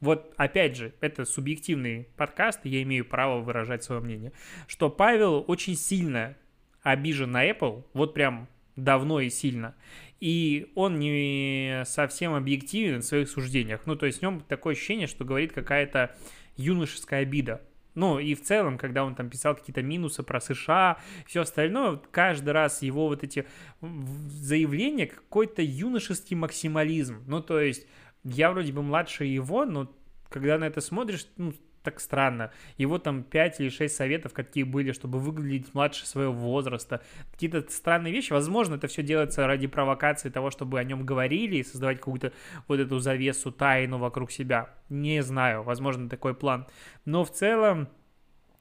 вот 0.01 0.33
опять 0.37 0.77
же, 0.77 0.93
это 1.01 1.25
субъективный 1.25 2.07
подкаст, 2.15 2.61
я 2.63 2.81
имею 2.83 3.05
право 3.05 3.41
выражать 3.41 3.83
свое 3.83 4.01
мнение, 4.01 4.31
что 4.67 4.89
Павел 4.89 5.43
очень 5.47 5.75
сильно 5.75 6.35
обижен 6.81 7.31
на 7.31 7.49
Apple, 7.49 7.83
вот 7.93 8.13
прям 8.13 8.47
давно 8.75 9.19
и 9.19 9.29
сильно. 9.29 9.75
И 10.19 10.71
он 10.75 10.99
не 10.99 11.83
совсем 11.85 12.33
объективен 12.33 13.01
в 13.01 13.05
своих 13.05 13.29
суждениях. 13.29 13.81
Ну, 13.85 13.95
то 13.95 14.05
есть 14.05 14.19
в 14.19 14.21
нем 14.21 14.41
такое 14.41 14.73
ощущение, 14.73 15.07
что 15.07 15.23
говорит 15.25 15.53
какая-то 15.53 16.15
юношеская 16.57 17.21
обида. 17.21 17.61
Ну, 17.95 18.19
и 18.19 18.35
в 18.35 18.41
целом, 18.43 18.77
когда 18.77 19.03
он 19.03 19.15
там 19.15 19.29
писал 19.29 19.55
какие-то 19.55 19.81
минусы 19.81 20.23
про 20.23 20.39
США, 20.39 20.99
все 21.25 21.41
остальное, 21.41 21.99
каждый 22.11 22.51
раз 22.51 22.81
его 22.81 23.07
вот 23.07 23.23
эти 23.23 23.45
заявления, 23.81 25.07
какой-то 25.07 25.61
юношеский 25.61 26.35
максимализм. 26.35 27.23
Ну, 27.27 27.41
то 27.41 27.59
есть, 27.59 27.87
я 28.23 28.51
вроде 28.51 28.71
бы 28.71 28.83
младше 28.83 29.25
его, 29.25 29.65
но 29.65 29.93
когда 30.29 30.57
на 30.57 30.65
это 30.65 30.81
смотришь, 30.81 31.27
ну, 31.37 31.53
так 31.89 31.99
странно. 31.99 32.51
Его 32.77 32.99
там 32.99 33.23
5 33.23 33.59
или 33.61 33.69
6 33.69 33.95
советов, 33.95 34.33
какие 34.33 34.63
были, 34.63 34.91
чтобы 34.91 35.19
выглядеть 35.19 35.73
младше 35.73 36.05
своего 36.05 36.33
возраста. 36.33 37.01
Какие-то 37.31 37.65
странные 37.69 38.13
вещи. 38.13 38.31
Возможно, 38.31 38.75
это 38.75 38.87
все 38.87 39.01
делается 39.01 39.47
ради 39.47 39.67
провокации 39.67 40.29
того, 40.29 40.51
чтобы 40.51 40.79
о 40.79 40.83
нем 40.83 41.05
говорили 41.05 41.57
и 41.57 41.63
создавать 41.63 41.97
какую-то 41.97 42.31
вот 42.67 42.79
эту 42.79 42.99
завесу 42.99 43.51
тайну 43.51 43.97
вокруг 43.97 44.31
себя. 44.31 44.69
Не 44.89 45.23
знаю, 45.23 45.63
возможно, 45.63 46.09
такой 46.09 46.35
план. 46.35 46.67
Но 47.05 47.23
в 47.23 47.31
целом 47.31 47.89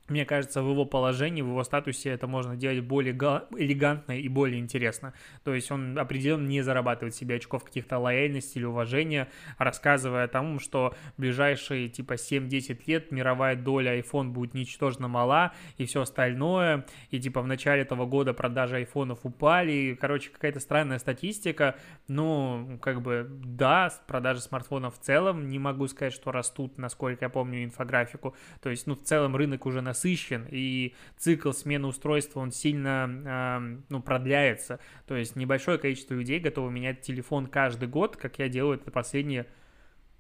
мне 0.09 0.25
кажется, 0.25 0.63
в 0.63 0.71
его 0.71 0.85
положении, 0.85 1.43
в 1.43 1.49
его 1.49 1.65
статусе 1.65 2.11
это 2.11 2.27
можно 2.27 2.57
делать 2.57 2.81
более 2.81 3.13
элегантно 3.13 4.19
и 4.19 4.29
более 4.29 4.61
интересно. 4.61 5.13
То 5.45 5.55
есть 5.55 5.71
он 5.71 5.99
определенно 5.99 6.47
не 6.47 6.63
зарабатывает 6.63 7.15
себе 7.15 7.37
очков 7.37 7.65
каких-то 7.65 7.99
лояльности 7.99 8.59
или 8.59 8.65
уважения, 8.65 9.29
рассказывая 9.59 10.25
о 10.25 10.29
том, 10.29 10.61
что 10.61 10.95
в 11.17 11.21
ближайшие 11.21 11.89
типа 11.89 12.15
7-10 12.15 12.81
лет 12.87 13.11
мировая 13.13 13.57
доля 13.57 13.99
iPhone 13.99 14.29
будет 14.29 14.55
ничтожно 14.55 15.09
мала 15.09 15.53
и 15.77 15.85
все 15.85 16.03
остальное. 16.03 16.87
И 17.11 17.21
типа 17.21 17.43
в 17.43 17.47
начале 17.47 17.83
этого 17.83 18.07
года 18.07 18.35
продажи 18.35 18.77
айфонов 18.77 19.21
упали. 19.25 19.97
Короче, 20.01 20.31
какая-то 20.31 20.61
странная 20.61 20.99
статистика. 20.99 21.77
Ну, 22.07 22.79
как 22.81 23.03
бы, 23.03 23.27
да, 23.29 23.93
продажи 24.07 24.41
смартфонов 24.41 24.97
в 24.97 24.99
целом 24.99 25.49
не 25.49 25.59
могу 25.59 25.89
сказать, 25.89 26.13
что 26.13 26.33
растут, 26.33 26.79
насколько 26.79 27.25
я 27.25 27.29
помню 27.29 27.65
инфографику. 27.65 28.35
То 28.63 28.71
есть, 28.71 28.87
ну, 28.87 28.95
в 28.95 29.03
целом 29.03 29.37
рынок 29.37 29.67
уже 29.67 29.81
на 29.81 29.95
насыщен, 29.99 30.47
и 30.51 30.95
цикл 31.17 31.53
смены 31.53 31.89
устройства, 31.89 32.41
он 32.41 32.53
сильно, 32.53 33.59
э, 33.61 33.83
ну, 33.89 34.01
продляется. 34.01 34.81
То 35.07 35.17
есть 35.17 35.37
небольшое 35.37 35.79
количество 35.79 36.15
людей 36.15 36.39
готовы 36.39 36.71
менять 36.71 37.01
телефон 37.01 37.47
каждый 37.47 37.89
год, 37.89 38.17
как 38.17 38.39
я 38.39 38.49
делаю 38.49 38.79
это 38.79 38.91
последние... 38.91 39.47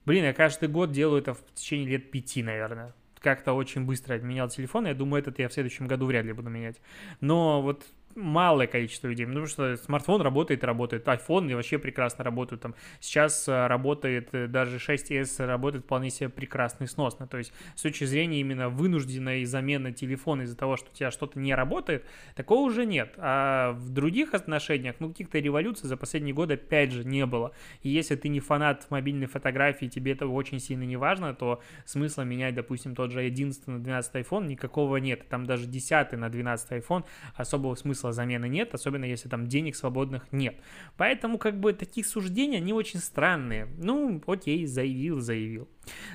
Блин, 0.05 0.25
я 0.25 0.33
каждый 0.33 0.69
год 0.69 0.91
делаю 0.91 1.21
это 1.21 1.35
в 1.35 1.43
течение 1.55 1.89
лет 1.89 2.11
пяти, 2.11 2.43
наверное 2.43 2.95
как-то 3.21 3.53
очень 3.53 3.85
быстро 3.85 4.17
менял 4.21 4.49
телефон. 4.49 4.87
Я 4.87 4.95
думаю, 4.95 5.21
этот 5.21 5.41
я 5.41 5.49
в 5.49 5.53
следующем 5.53 5.89
году 5.89 6.07
вряд 6.07 6.25
ли 6.25 6.33
буду 6.33 6.51
менять. 6.51 6.81
Но 7.21 7.61
вот 7.61 7.85
малое 8.15 8.67
количество 8.67 9.09
людей, 9.09 9.27
потому 9.27 9.47
что 9.47 9.77
смартфон 9.77 10.23
работает 10.23 10.65
работает, 10.65 11.07
iPhone 11.07 11.50
и 11.50 11.55
вообще 11.55 11.79
прекрасно 11.79 12.25
работают, 12.25 12.62
там. 12.62 12.75
Сейчас 13.00 13.49
э, 13.49 13.67
работает, 13.67 14.29
э, 14.33 14.47
даже 14.47 14.77
6s 14.77 15.45
работает 15.45 15.85
вполне 15.85 16.11
себе 16.11 16.29
прекрасно 16.29 16.85
и 16.85 16.87
сносно, 16.87 17.27
то 17.27 17.38
есть 17.38 17.53
с 17.75 17.83
точки 17.83 18.05
зрения 18.05 18.41
именно 18.41 18.69
вынужденной 18.69 19.45
замены 19.45 19.93
телефона 19.93 20.43
из-за 20.43 20.57
того, 20.57 20.77
что 20.77 20.91
у 20.91 20.95
тебя 20.95 21.11
что-то 21.11 21.38
не 21.38 21.55
работает, 21.55 22.05
такого 22.35 22.67
уже 22.67 22.87
нет, 22.87 23.15
а 23.19 23.73
в 23.73 23.91
других 23.91 24.35
отношениях, 24.35 24.97
ну, 24.99 25.09
каких-то 25.11 25.38
революций 25.38 25.88
за 25.88 25.97
последние 25.97 26.35
годы 26.35 26.55
опять 26.55 26.93
же 26.93 27.05
не 27.05 27.25
было, 27.27 27.53
и 27.83 27.88
если 27.88 28.17
ты 28.17 28.29
не 28.29 28.41
фанат 28.41 28.87
мобильной 28.91 29.27
фотографии, 29.27 29.87
тебе 29.87 30.12
это 30.12 30.27
очень 30.27 30.59
сильно 30.61 30.85
не 30.85 30.97
важно, 30.97 31.35
то 31.35 31.62
смысла 31.85 32.23
менять, 32.23 32.55
допустим, 32.55 32.95
тот 32.95 33.12
же 33.12 33.21
11 33.21 33.67
на 33.67 33.79
12 33.79 34.15
iPhone 34.17 34.47
никакого 34.47 34.97
нет, 34.97 35.29
там 35.29 35.47
даже 35.47 35.67
10 35.67 36.12
на 36.12 36.29
12 36.29 36.73
iPhone 36.73 37.05
особого 37.35 37.75
смысла 37.75 37.98
смысла 37.99 38.12
замены 38.12 38.49
нет, 38.49 38.75
особенно 38.75 39.05
если 39.05 39.28
там 39.28 39.47
денег 39.47 39.76
свободных 39.76 40.33
нет. 40.33 40.57
Поэтому 40.97 41.38
как 41.38 41.59
бы 41.59 41.73
такие 41.73 42.07
суждения, 42.07 42.59
они 42.59 42.73
очень 42.73 43.00
странные. 43.00 43.69
Ну, 43.76 44.23
окей, 44.26 44.67
заявил, 44.67 45.21
заявил. 45.21 45.69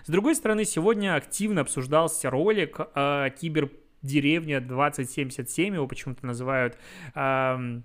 С 0.05 0.09
другой 0.09 0.35
стороны, 0.35 0.65
сегодня 0.65 1.15
активно 1.15 1.61
обсуждался 1.61 2.29
ролик 2.29 2.79
э, 2.95 3.29
Кибердеревня 3.39 4.61
2077, 4.61 5.73
его 5.75 5.87
почему-то 5.87 6.25
называют... 6.25 6.77
Э, 7.15 7.81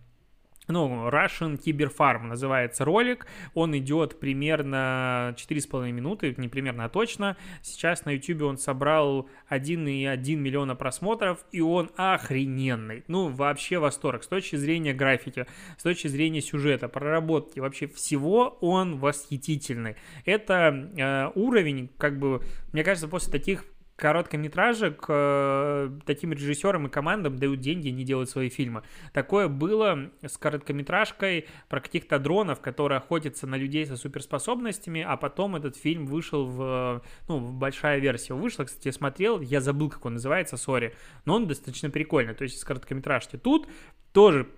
ну, 0.69 1.09
Russian 1.09 1.59
Cyber 1.59 1.91
Farm 1.95 2.25
называется 2.25 2.85
ролик. 2.85 3.27
Он 3.55 3.77
идет 3.77 4.21
примерно 4.21 5.35
4,5 5.37 5.91
минуты, 5.91 6.35
не 6.37 6.49
примерно, 6.49 6.85
а 6.85 6.89
точно. 6.89 7.37
Сейчас 7.63 8.05
на 8.05 8.11
YouTube 8.11 8.43
он 8.43 8.59
собрал 8.59 9.29
1,1 9.51 10.37
миллиона 10.37 10.77
просмотров, 10.77 11.45
и 11.53 11.61
он 11.61 11.91
охрененный. 11.97 13.05
Ну, 13.09 13.29
вообще 13.29 13.79
восторг. 13.79 14.23
С 14.23 14.29
точки 14.29 14.57
зрения 14.57 14.93
графики, 14.93 15.47
с 15.79 15.83
точки 15.83 16.09
зрения 16.09 16.43
сюжета, 16.43 16.89
проработки, 16.89 17.61
вообще 17.61 17.87
всего 17.89 18.59
он 18.61 18.99
восхитительный. 18.99 19.97
Это 20.25 20.91
э, 20.97 21.31
уровень, 21.35 21.91
как 21.99 22.19
бы, 22.19 22.43
мне 22.73 22.85
кажется, 22.85 23.09
после 23.09 23.33
таких 23.33 23.65
короткометражек 23.99 25.05
э, 25.09 25.91
таким 26.07 26.33
режиссерам 26.33 26.87
и 26.87 26.89
командам 26.91 27.37
дают 27.37 27.59
деньги, 27.59 27.89
не 27.89 28.05
делают 28.05 28.31
свои 28.31 28.49
фильмы. 28.49 28.85
Такое 29.13 29.49
было 29.49 30.11
с 30.23 30.39
короткометражкой 30.39 31.49
про 31.69 31.81
каких-то 31.81 32.21
дронов, 32.21 32.61
которые 32.61 32.99
охотятся 32.99 33.49
на 33.49 33.57
людей 33.57 33.85
со 33.87 33.97
суперспособностями, 33.97 35.05
а 35.07 35.17
потом 35.17 35.57
этот 35.57 35.77
фильм 35.77 36.07
вышел 36.07 36.47
в, 36.47 37.03
ну, 37.27 37.41
большая 37.41 37.99
версия 37.99 38.35
вышла, 38.35 38.65
кстати, 38.65 38.93
смотрел, 38.93 39.41
я 39.41 39.61
забыл, 39.61 39.91
как 39.91 40.07
он 40.07 40.15
называется, 40.15 40.57
сори, 40.57 40.95
но 41.25 41.35
он 41.35 41.49
достаточно 41.49 41.91
прикольный, 41.91 42.35
то 42.35 42.45
есть 42.45 42.61
с 42.61 42.65
короткометражки. 42.65 43.37
Тут 43.37 43.69
тоже 44.13 44.49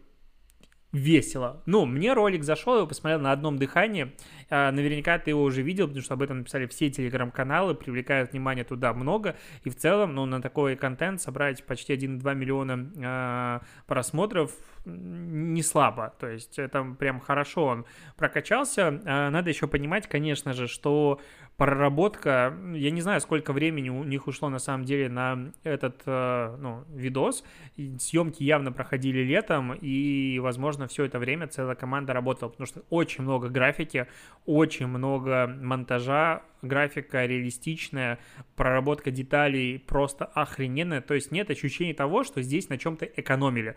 весело. 0.93 1.63
Ну, 1.67 1.87
мне 1.87 2.13
ролик 2.13 2.43
зашел, 2.43 2.81
я 2.81 2.87
посмотрел 2.87 3.21
на 3.21 3.33
одном 3.33 3.59
дыхании. 3.59 4.13
А, 4.49 4.73
наверняка 4.73 5.19
ты 5.19 5.31
его 5.31 5.43
уже 5.43 5.63
видел, 5.63 5.87
потому 5.87 6.03
что 6.03 6.15
об 6.15 6.23
этом 6.23 6.39
написали 6.39 6.67
все 6.67 6.91
телеграм-каналы, 6.91 7.75
привлекают 7.75 8.33
внимание 8.33 8.65
туда 8.65 8.93
много. 8.93 9.37
И 9.63 9.71
в 9.71 9.77
целом, 9.77 10.15
ну, 10.15 10.27
на 10.27 10.43
такой 10.43 10.77
контент 10.77 11.21
собрать 11.21 11.65
почти 11.65 11.95
1,2 11.95 12.35
миллиона 12.35 12.91
а, 13.05 13.63
просмотров 13.87 14.53
не 14.85 15.63
слабо. 15.63 16.15
То 16.19 16.29
есть 16.29 16.59
это 16.59 16.83
прям 16.99 17.21
хорошо 17.21 17.67
он 17.67 17.87
прокачался. 18.17 19.01
А, 19.05 19.31
надо 19.31 19.51
еще 19.51 19.69
понимать, 19.69 20.09
конечно 20.09 20.53
же, 20.55 20.67
что 20.67 21.21
проработка, 21.61 22.57
я 22.73 22.91
не 22.91 23.03
знаю, 23.03 23.21
сколько 23.21 23.53
времени 23.53 23.91
у 23.91 24.03
них 24.03 24.29
ушло 24.29 24.49
на 24.49 24.59
самом 24.59 24.87
деле 24.87 25.11
на 25.11 25.53
этот 25.63 26.01
э, 26.07 26.57
ну, 26.59 26.85
видос. 26.89 27.45
Съемки 27.99 28.43
явно 28.43 28.73
проходили 28.73 29.19
летом, 29.19 29.75
и, 29.75 30.39
возможно, 30.39 30.87
все 30.87 31.05
это 31.05 31.19
время 31.19 31.49
целая 31.49 31.75
команда 31.75 32.15
работала, 32.15 32.49
потому 32.49 32.67
что 32.67 32.81
очень 32.89 33.25
много 33.25 33.51
графики, 33.51 34.07
очень 34.47 34.87
много 34.87 35.55
монтажа, 35.61 36.45
графика 36.63 37.27
реалистичная, 37.27 38.19
проработка 38.57 39.11
деталей 39.11 39.79
просто 39.81 40.25
охрененная. 40.25 41.03
То 41.03 41.13
есть 41.13 41.31
нет 41.31 41.51
ощущения 41.51 41.93
того, 41.93 42.25
что 42.25 42.41
здесь 42.41 42.71
на 42.71 42.79
чем-то 42.79 43.05
экономили 43.05 43.77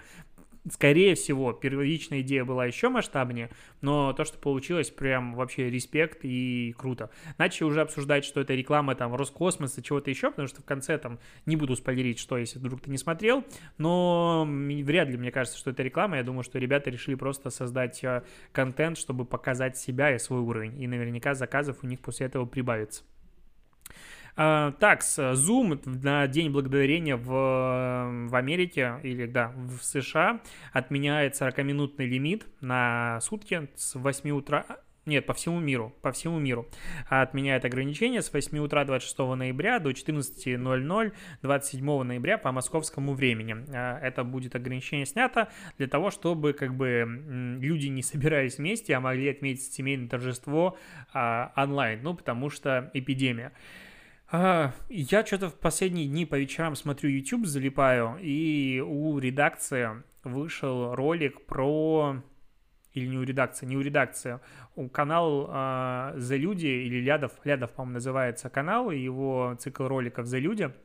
скорее 0.70 1.15
всего, 1.15 1.53
первичная 1.53 2.22
идея 2.22 2.46
была 2.46 2.65
еще 2.65 2.89
масштабнее, 2.89 3.50
но 3.82 4.13
то, 4.13 4.24
что 4.25 4.38
получилось, 4.38 4.89
прям 4.89 5.36
вообще 5.36 5.70
респект 5.70 6.20
и 6.24 6.74
круто. 6.77 7.10
Начали 7.38 7.65
уже 7.65 7.82
обсуждать, 7.82 8.25
что 8.25 8.41
это 8.41 8.53
реклама 8.53 8.96
там 8.96 9.15
Роскосмоса, 9.15 9.82
чего-то 9.82 10.10
еще, 10.10 10.29
потому 10.29 10.48
что 10.48 10.62
в 10.62 10.65
конце 10.65 10.98
там 10.98 11.20
не 11.46 11.55
буду 11.55 11.75
спойлерить, 11.75 12.20
что, 12.20 12.38
если 12.38 12.60
вдруг 12.60 12.82
ты 12.82 12.89
не 12.89 12.98
смотрел, 12.98 13.43
но 13.77 14.48
вряд 14.48 15.10
ли 15.10 15.17
мне 15.17 15.32
кажется, 15.32 15.58
что 15.58 15.72
это 15.72 15.84
реклама. 15.84 16.17
Я 16.17 16.24
думаю, 16.24 16.43
что 16.43 16.60
ребята 16.60 16.89
решили 16.89 17.15
просто 17.15 17.50
создать 17.50 18.03
э, 18.03 18.24
контент, 18.51 18.98
чтобы 18.98 19.25
показать 19.25 19.77
себя 19.77 20.13
и 20.15 20.20
свой 20.20 20.39
уровень, 20.39 20.82
и 20.82 20.88
наверняка 20.88 21.34
заказов 21.34 21.77
у 21.84 21.88
них 21.88 22.00
после 22.00 22.27
этого 22.27 22.46
прибавится. 22.46 23.03
А, 24.36 24.72
так, 24.72 25.02
Zoom 25.02 25.80
на 26.04 26.28
День 26.28 26.52
Благодарения 26.52 27.16
в, 27.16 28.30
в 28.30 28.36
Америке 28.36 29.00
или, 29.04 29.25
да, 29.25 29.54
в 29.56 29.84
США 29.84 30.42
отменяет 30.72 31.40
40-минутный 31.40 32.08
лимит 32.08 32.48
на 32.62 33.20
сутки 33.22 33.70
с 33.75 33.96
8 33.96 34.32
утра 34.32 34.66
нет, 35.06 35.25
по 35.25 35.34
всему 35.34 35.60
миру, 35.60 35.94
по 36.02 36.13
всему 36.13 36.40
миру 36.40 36.70
отменяет 37.10 37.66
ограничения 37.66 38.22
с 38.22 38.32
8 38.32 38.58
утра 38.60 38.86
26 38.86 39.18
ноября 39.36 39.80
до 39.80 39.90
14.00 39.90 41.13
27 41.42 42.04
ноября 42.04 42.38
по 42.38 42.54
московскому 42.54 43.13
времени. 43.13 43.58
А, 43.74 44.00
это 44.00 44.24
будет 44.24 44.56
ограничение 44.56 45.06
снято 45.06 45.50
для 45.78 45.88
того, 45.88 46.10
чтобы 46.10 46.54
как 46.54 46.75
бы 46.75 47.58
люди 47.60 47.88
не 47.88 48.02
собирались 48.02 48.60
вместе, 48.60 48.96
а 48.96 49.02
могли 49.02 49.30
отметить 49.30 49.74
семейное 49.74 50.08
торжество 50.08 50.78
а, 51.13 51.52
онлайн, 51.58 52.02
ну, 52.02 52.13
потому 52.13 52.50
что 52.50 52.90
эпидемия. 52.94 53.52
А, 54.36 54.72
я 54.90 55.24
что-то 55.24 55.50
в 55.50 55.54
последние 55.54 56.08
дни 56.08 56.25
по 56.25 56.34
вечерам 56.34 56.75
смотрю 56.75 57.08
YouTube, 57.12 57.46
залипаю, 57.46 58.18
и 58.20 58.84
у 58.84 59.20
редакции 59.20 60.02
вышел 60.24 60.96
ролик 60.96 61.46
про... 61.46 62.16
Или 62.94 63.06
не 63.06 63.18
у 63.20 63.22
редакции, 63.22 63.68
не 63.68 63.78
у 63.78 63.82
редакции. 63.82 64.40
У 64.75 64.90
канал 64.90 65.48
uh, 65.52 66.18
The 66.18 66.38
Люди, 66.38 66.66
или 66.66 67.00
Лядов, 67.00 67.34
Лядов, 67.44 67.74
по-моему, 67.74 67.94
называется 67.94 68.50
канал, 68.50 68.90
и 68.90 68.98
его 68.98 69.56
цикл 69.60 69.86
роликов 69.86 70.25
The 70.25 70.40
Люди– 70.40 70.72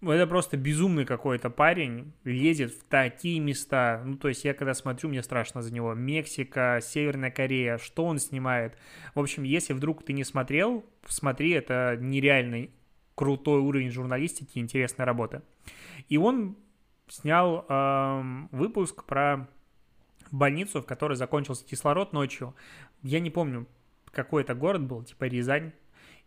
это 0.00 0.26
просто 0.26 0.56
безумный 0.56 1.04
какой-то 1.04 1.50
парень, 1.50 2.12
лезет 2.24 2.72
в 2.72 2.84
такие 2.84 3.40
места. 3.40 4.02
Ну, 4.04 4.16
то 4.16 4.28
есть 4.28 4.44
я 4.44 4.54
когда 4.54 4.74
смотрю, 4.74 5.08
мне 5.08 5.22
страшно 5.22 5.60
за 5.60 5.72
него. 5.72 5.94
Мексика, 5.94 6.78
Северная 6.82 7.30
Корея, 7.30 7.78
что 7.78 8.04
он 8.04 8.18
снимает. 8.18 8.76
В 9.14 9.20
общем, 9.20 9.42
если 9.42 9.72
вдруг 9.72 10.04
ты 10.04 10.12
не 10.12 10.24
смотрел, 10.24 10.84
смотри, 11.06 11.50
это 11.50 11.96
нереальный 12.00 12.70
крутой 13.16 13.60
уровень 13.60 13.90
журналистики, 13.90 14.58
интересная 14.58 15.04
работа. 15.04 15.42
И 16.08 16.16
он 16.16 16.56
снял 17.08 17.66
эм, 17.68 18.48
выпуск 18.52 19.04
про 19.04 19.48
больницу, 20.30 20.80
в 20.80 20.86
которой 20.86 21.16
закончился 21.16 21.66
кислород 21.66 22.12
ночью. 22.12 22.54
Я 23.02 23.18
не 23.18 23.30
помню, 23.30 23.66
какой 24.12 24.42
это 24.42 24.54
город 24.54 24.82
был, 24.82 25.02
типа 25.02 25.24
Рязань. 25.24 25.72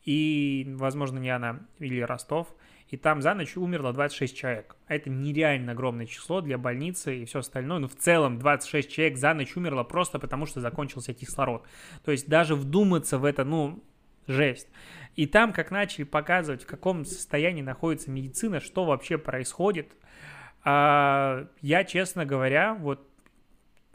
И, 0.03 0.67
возможно, 0.77 1.19
не 1.19 1.29
она, 1.29 1.59
или 1.79 2.01
Ростов 2.01 2.53
и 2.91 2.97
там 2.97 3.21
за 3.21 3.33
ночь 3.33 3.55
умерло 3.55 3.93
26 3.93 4.37
человек. 4.37 4.75
Это 4.87 5.09
нереально 5.09 5.71
огромное 5.71 6.05
число 6.05 6.41
для 6.41 6.57
больницы 6.57 7.19
и 7.19 7.25
все 7.25 7.39
остальное. 7.39 7.79
Но 7.79 7.87
в 7.87 7.95
целом 7.95 8.37
26 8.37 8.91
человек 8.91 9.17
за 9.17 9.33
ночь 9.33 9.55
умерло 9.55 9.83
просто 9.83 10.19
потому, 10.19 10.45
что 10.45 10.59
закончился 10.59 11.13
кислород. 11.13 11.65
То 12.03 12.11
есть 12.11 12.27
даже 12.27 12.53
вдуматься 12.53 13.17
в 13.17 13.23
это, 13.23 13.45
ну, 13.45 13.81
жесть. 14.27 14.67
И 15.15 15.25
там, 15.25 15.53
как 15.53 15.71
начали 15.71 16.03
показывать, 16.03 16.63
в 16.63 16.67
каком 16.67 17.05
состоянии 17.05 17.61
находится 17.61 18.11
медицина, 18.11 18.59
что 18.59 18.83
вообще 18.83 19.17
происходит, 19.17 19.93
а, 20.65 21.47
я, 21.61 21.85
честно 21.85 22.25
говоря, 22.25 22.73
вот 22.73 23.07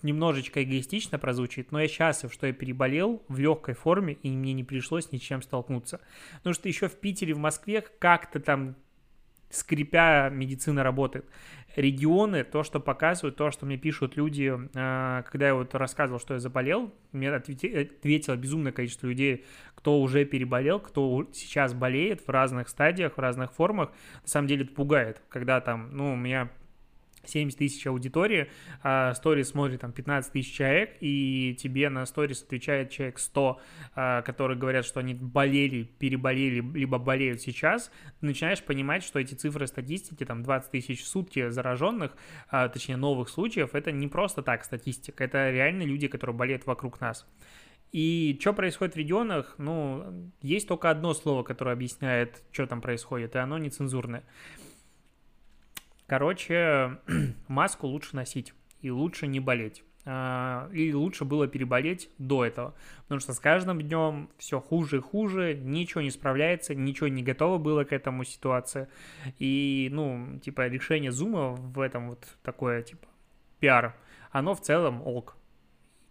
немножечко 0.03 0.63
эгоистично 0.63 1.19
прозвучит, 1.19 1.71
но 1.71 1.81
я 1.81 1.89
счастлив, 1.89 2.33
что 2.33 2.47
я 2.47 2.55
переболел 2.55 3.23
в 3.29 3.39
легкой 3.39 3.75
форме, 3.75 4.15
и 4.15 4.31
мне 4.31 4.55
не 4.55 4.65
пришлось 4.65 5.13
ни 5.13 5.19
чем 5.19 5.43
столкнуться. 5.43 6.01
Потому 6.39 6.55
что 6.55 6.69
еще 6.69 6.89
в 6.89 6.99
Питере, 6.99 7.35
в 7.35 7.39
Москве 7.39 7.83
как-то 7.83 8.41
там 8.41 8.77
скрипя, 9.51 10.29
медицина 10.31 10.83
работает. 10.83 11.27
Регионы, 11.75 12.43
то, 12.43 12.63
что 12.63 12.81
показывают, 12.81 13.37
то, 13.37 13.51
что 13.51 13.67
мне 13.67 13.77
пишут 13.77 14.17
люди, 14.17 14.51
э, 14.75 15.23
когда 15.31 15.49
я 15.49 15.55
вот 15.55 15.75
рассказывал, 15.75 16.19
что 16.19 16.35
я 16.35 16.41
заболел, 16.41 16.95
мне 17.13 17.31
ответило 17.31 18.37
безумное 18.37 18.73
количество 18.73 19.07
людей, 19.07 19.45
кто 19.75 20.01
уже 20.01 20.25
переболел, 20.25 20.81
кто 20.81 21.29
сейчас 21.35 21.75
болеет 21.75 22.27
в 22.27 22.31
разных 22.31 22.71
стадиях, 22.71 23.17
в 23.17 23.21
разных 23.21 23.53
формах. 23.53 23.91
На 24.23 24.29
самом 24.29 24.49
деле 24.49 24.65
это 24.65 24.75
пугает, 24.75 25.21
когда 25.29 25.61
там, 25.61 25.91
ну, 25.93 26.15
у 26.15 26.17
меня 26.17 26.51
70 27.29 27.59
тысяч 27.59 27.87
аудитории, 27.87 28.49
а 28.83 29.15
сторис 29.15 29.49
смотрит 29.49 29.81
там 29.81 29.93
15 29.93 30.33
тысяч 30.33 30.55
человек, 30.55 30.97
и 31.01 31.57
тебе 31.61 31.89
на 31.89 32.07
сторис 32.07 32.43
отвечает 32.43 32.91
человек 32.91 33.19
100, 33.19 33.61
а, 33.95 34.23
которые 34.23 34.59
говорят, 34.59 34.85
что 34.85 35.01
они 35.01 35.15
болели, 35.15 35.85
переболели, 35.99 36.61
либо 36.61 36.99
болеют 36.99 37.41
сейчас, 37.41 37.91
начинаешь 38.21 38.62
понимать, 38.62 39.03
что 39.03 39.19
эти 39.19 39.35
цифры 39.35 39.67
статистики, 39.67 40.25
там 40.25 40.43
20 40.43 40.71
тысяч 40.71 41.03
в 41.03 41.09
сутки 41.09 41.49
зараженных, 41.49 42.12
а, 42.49 42.69
точнее 42.69 42.97
новых 42.97 43.29
случаев, 43.29 43.75
это 43.75 43.93
не 43.93 44.09
просто 44.09 44.43
так 44.43 44.65
статистика, 44.65 45.25
это 45.25 45.51
реально 45.51 45.83
люди, 45.83 46.09
которые 46.09 46.37
болеют 46.37 46.67
вокруг 46.67 47.01
нас. 47.01 47.27
И 47.93 48.37
что 48.41 48.53
происходит 48.53 48.95
в 48.95 48.99
регионах, 48.99 49.55
ну, 49.59 50.31
есть 50.43 50.69
только 50.69 50.91
одно 50.91 51.15
слово, 51.15 51.43
которое 51.43 51.73
объясняет, 51.73 52.43
что 52.53 52.67
там 52.67 52.81
происходит, 52.81 53.35
и 53.35 53.39
оно 53.39 53.59
нецензурное. 53.59 54.25
Короче, 56.07 56.99
маску 57.49 57.87
лучше 57.87 58.16
носить 58.16 58.55
и 58.81 58.90
лучше 58.90 59.27
не 59.27 59.40
болеть. 59.40 59.83
А, 60.09 60.71
и 60.73 60.95
лучше 60.95 61.25
было 61.25 61.49
переболеть 61.49 62.09
до 62.19 62.45
этого. 62.45 62.75
Потому 63.03 63.21
что 63.21 63.33
с 63.33 63.40
каждым 63.40 63.83
днем 63.83 64.31
все 64.38 64.61
хуже 64.61 64.99
и 64.99 65.01
хуже, 65.01 65.55
ничего 65.55 66.01
не 66.01 66.12
справляется, 66.12 66.77
ничего 66.77 67.09
не 67.09 67.25
готово 67.25 67.59
было 67.59 67.83
к 67.83 67.92
этому 67.92 68.23
ситуации. 68.23 68.87
И, 69.40 69.88
ну, 69.90 70.38
типа, 70.38 70.69
решение 70.69 71.11
зума 71.11 71.55
в 71.57 71.81
этом 71.81 72.11
вот 72.11 72.25
такое, 72.42 72.83
типа, 72.83 73.09
пиар, 73.59 73.97
оно 74.31 74.55
в 74.55 74.61
целом 74.61 75.03
ок. 75.05 75.37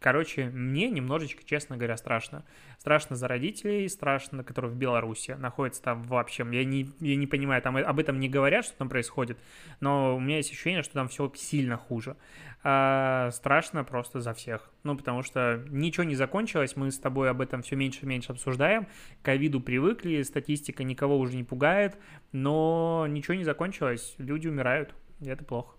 Короче, 0.06 0.52
мне 0.54 0.92
немножечко, 0.92 1.42
честно 1.44 1.78
говоря, 1.78 1.98
страшно. 1.98 2.46
Страшно 2.78 3.16
за 3.16 3.28
родителей, 3.28 3.90
страшно, 3.90 4.44
которые 4.44 4.70
в 4.70 4.76
Беларуси 4.76 5.32
находятся 5.32 5.82
там 5.82 6.04
вообще. 6.04 6.46
Я 6.52 6.64
не, 6.64 6.92
я 7.00 7.16
не 7.16 7.26
понимаю, 7.26 7.60
там 7.64 7.76
об 7.76 7.98
этом 7.98 8.20
не 8.20 8.30
говорят, 8.30 8.66
что 8.66 8.78
там 8.78 8.88
происходит, 8.88 9.40
но 9.80 10.16
у 10.16 10.20
меня 10.20 10.38
есть 10.38 10.52
ощущение, 10.52 10.84
что 10.84 10.94
там 10.94 11.08
все 11.08 11.32
сильно 11.34 11.76
хуже. 11.76 12.18
А, 12.62 13.32
страшно 13.32 13.84
просто 13.84 14.22
за 14.22 14.36
всех. 14.36 14.70
Ну, 14.84 14.96
потому 14.96 15.24
что 15.24 15.66
ничего 15.70 16.04
не 16.04 16.14
закончилось, 16.14 16.76
мы 16.76 16.92
с 16.92 17.00
тобой 17.00 17.32
об 17.32 17.42
этом 17.42 17.64
все 17.64 17.76
меньше 17.76 18.02
и 18.04 18.06
меньше 18.06 18.32
обсуждаем. 18.32 18.86
К 19.24 19.26
ковиду 19.26 19.60
привыкли, 19.60 20.22
статистика 20.22 20.84
никого 20.84 21.18
уже 21.18 21.36
не 21.36 21.44
пугает, 21.44 21.98
но 22.32 23.08
ничего 23.10 23.34
не 23.34 23.44
закончилось, 23.44 24.14
люди 24.20 24.48
умирают, 24.48 24.94
и 25.20 25.30
это 25.30 25.44
плохо 25.44 25.74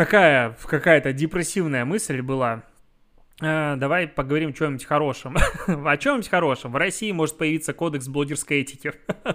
такая 0.00 0.56
какая-то 0.64 1.12
депрессивная 1.12 1.84
мысль 1.84 2.22
была. 2.22 2.62
Э, 3.42 3.76
давай 3.76 4.08
поговорим 4.08 4.48
о 4.48 4.52
чем-нибудь 4.54 4.86
хорошем. 4.86 5.36
о 5.66 5.96
чем-нибудь 5.98 6.30
хорошем. 6.30 6.72
В 6.72 6.76
России 6.76 7.12
может 7.12 7.36
появиться 7.36 7.74
кодекс 7.74 8.08
блогерской 8.08 8.62
этики. 8.62 8.94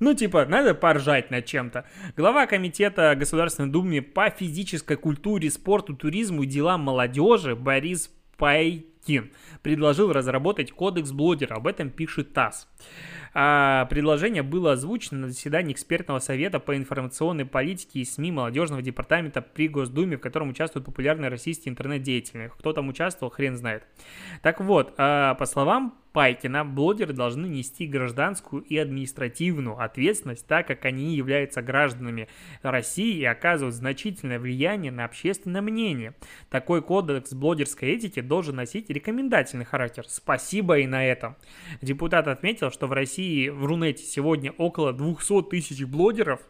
ну, 0.00 0.14
типа, 0.14 0.46
надо 0.46 0.74
поржать 0.74 1.30
над 1.30 1.44
чем-то. 1.44 1.84
Глава 2.16 2.46
комитета 2.46 3.14
Государственной 3.14 3.68
Думы 3.68 4.00
по 4.00 4.30
физической 4.30 4.96
культуре, 4.96 5.50
спорту, 5.50 5.94
туризму 5.94 6.44
и 6.44 6.46
делам 6.46 6.80
молодежи 6.80 7.54
Борис 7.54 8.10
Пайкин 8.38 9.32
предложил 9.60 10.14
разработать 10.14 10.72
кодекс 10.72 11.12
блогера. 11.12 11.56
Об 11.56 11.66
этом 11.66 11.90
пишет 11.90 12.32
ТАСС. 12.32 12.68
А 13.38 13.84
предложение 13.90 14.42
было 14.42 14.72
озвучено 14.72 15.20
на 15.20 15.28
заседании 15.28 15.74
экспертного 15.74 16.20
совета 16.20 16.58
по 16.58 16.74
информационной 16.74 17.44
политике 17.44 18.00
и 18.00 18.04
СМИ 18.06 18.32
молодежного 18.32 18.80
департамента 18.80 19.42
при 19.42 19.68
Госдуме, 19.68 20.16
в 20.16 20.20
котором 20.20 20.48
участвуют 20.48 20.86
популярные 20.86 21.28
российские 21.28 21.72
интернет-деятели. 21.72 22.50
Кто 22.58 22.72
там 22.72 22.88
участвовал, 22.88 23.30
хрен 23.30 23.56
знает. 23.56 23.84
Так 24.40 24.60
вот, 24.62 24.94
а, 24.96 25.34
по 25.34 25.44
словам 25.44 25.98
Пайкина, 26.16 26.64
блогеры 26.64 27.12
должны 27.12 27.44
нести 27.44 27.86
гражданскую 27.86 28.62
и 28.62 28.78
административную 28.78 29.78
ответственность, 29.78 30.46
так 30.46 30.66
как 30.66 30.86
они 30.86 31.14
являются 31.14 31.60
гражданами 31.60 32.28
России 32.62 33.18
и 33.18 33.24
оказывают 33.26 33.74
значительное 33.74 34.38
влияние 34.38 34.90
на 34.90 35.04
общественное 35.04 35.60
мнение. 35.60 36.14
Такой 36.48 36.80
кодекс 36.80 37.34
блогерской 37.34 37.90
этики 37.90 38.20
должен 38.20 38.56
носить 38.56 38.88
рекомендательный 38.88 39.66
характер. 39.66 40.06
Спасибо 40.08 40.78
и 40.78 40.86
на 40.86 41.04
этом. 41.04 41.36
Депутат 41.82 42.28
отметил, 42.28 42.70
что 42.76 42.86
в 42.86 42.92
России 42.92 43.48
в 43.48 43.64
Рунете 43.64 44.04
сегодня 44.04 44.52
около 44.52 44.92
200 44.92 45.44
тысяч 45.44 45.82
блогеров, 45.84 46.40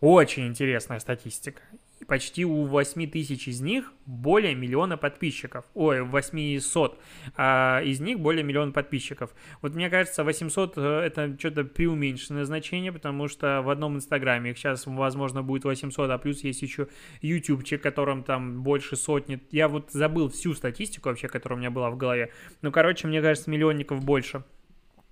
очень 0.00 0.46
интересная 0.46 0.98
статистика 0.98 1.62
почти 2.06 2.44
у 2.44 2.64
8 2.64 3.10
тысяч 3.10 3.48
из 3.48 3.60
них 3.60 3.92
более 4.06 4.54
миллиона 4.54 4.96
подписчиков. 4.96 5.64
Ой, 5.74 6.02
800. 6.02 6.98
А 7.36 7.80
из 7.82 8.00
них 8.00 8.20
более 8.20 8.44
миллиона 8.44 8.72
подписчиков. 8.72 9.34
Вот 9.62 9.74
мне 9.74 9.90
кажется, 9.90 10.24
800 10.24 10.74
э, 10.76 11.00
это 11.06 11.36
что-то 11.38 11.64
преуменьшенное 11.64 12.44
значение, 12.44 12.92
потому 12.92 13.28
что 13.28 13.62
в 13.62 13.70
одном 13.70 13.96
инстаграме 13.96 14.50
их 14.50 14.58
сейчас, 14.58 14.86
возможно, 14.86 15.42
будет 15.42 15.64
800, 15.64 16.10
а 16.10 16.18
плюс 16.18 16.44
есть 16.44 16.62
еще 16.62 16.88
ютубчик, 17.22 17.82
которым 17.82 18.22
там 18.22 18.62
больше 18.62 18.96
сотни. 18.96 19.40
Я 19.50 19.68
вот 19.68 19.90
забыл 19.92 20.28
всю 20.28 20.54
статистику 20.54 21.08
вообще, 21.08 21.28
которая 21.28 21.56
у 21.56 21.60
меня 21.60 21.70
была 21.70 21.90
в 21.90 21.96
голове. 21.96 22.30
Ну, 22.62 22.70
короче, 22.70 23.06
мне 23.06 23.20
кажется, 23.22 23.50
миллионников 23.50 24.04
больше. 24.04 24.44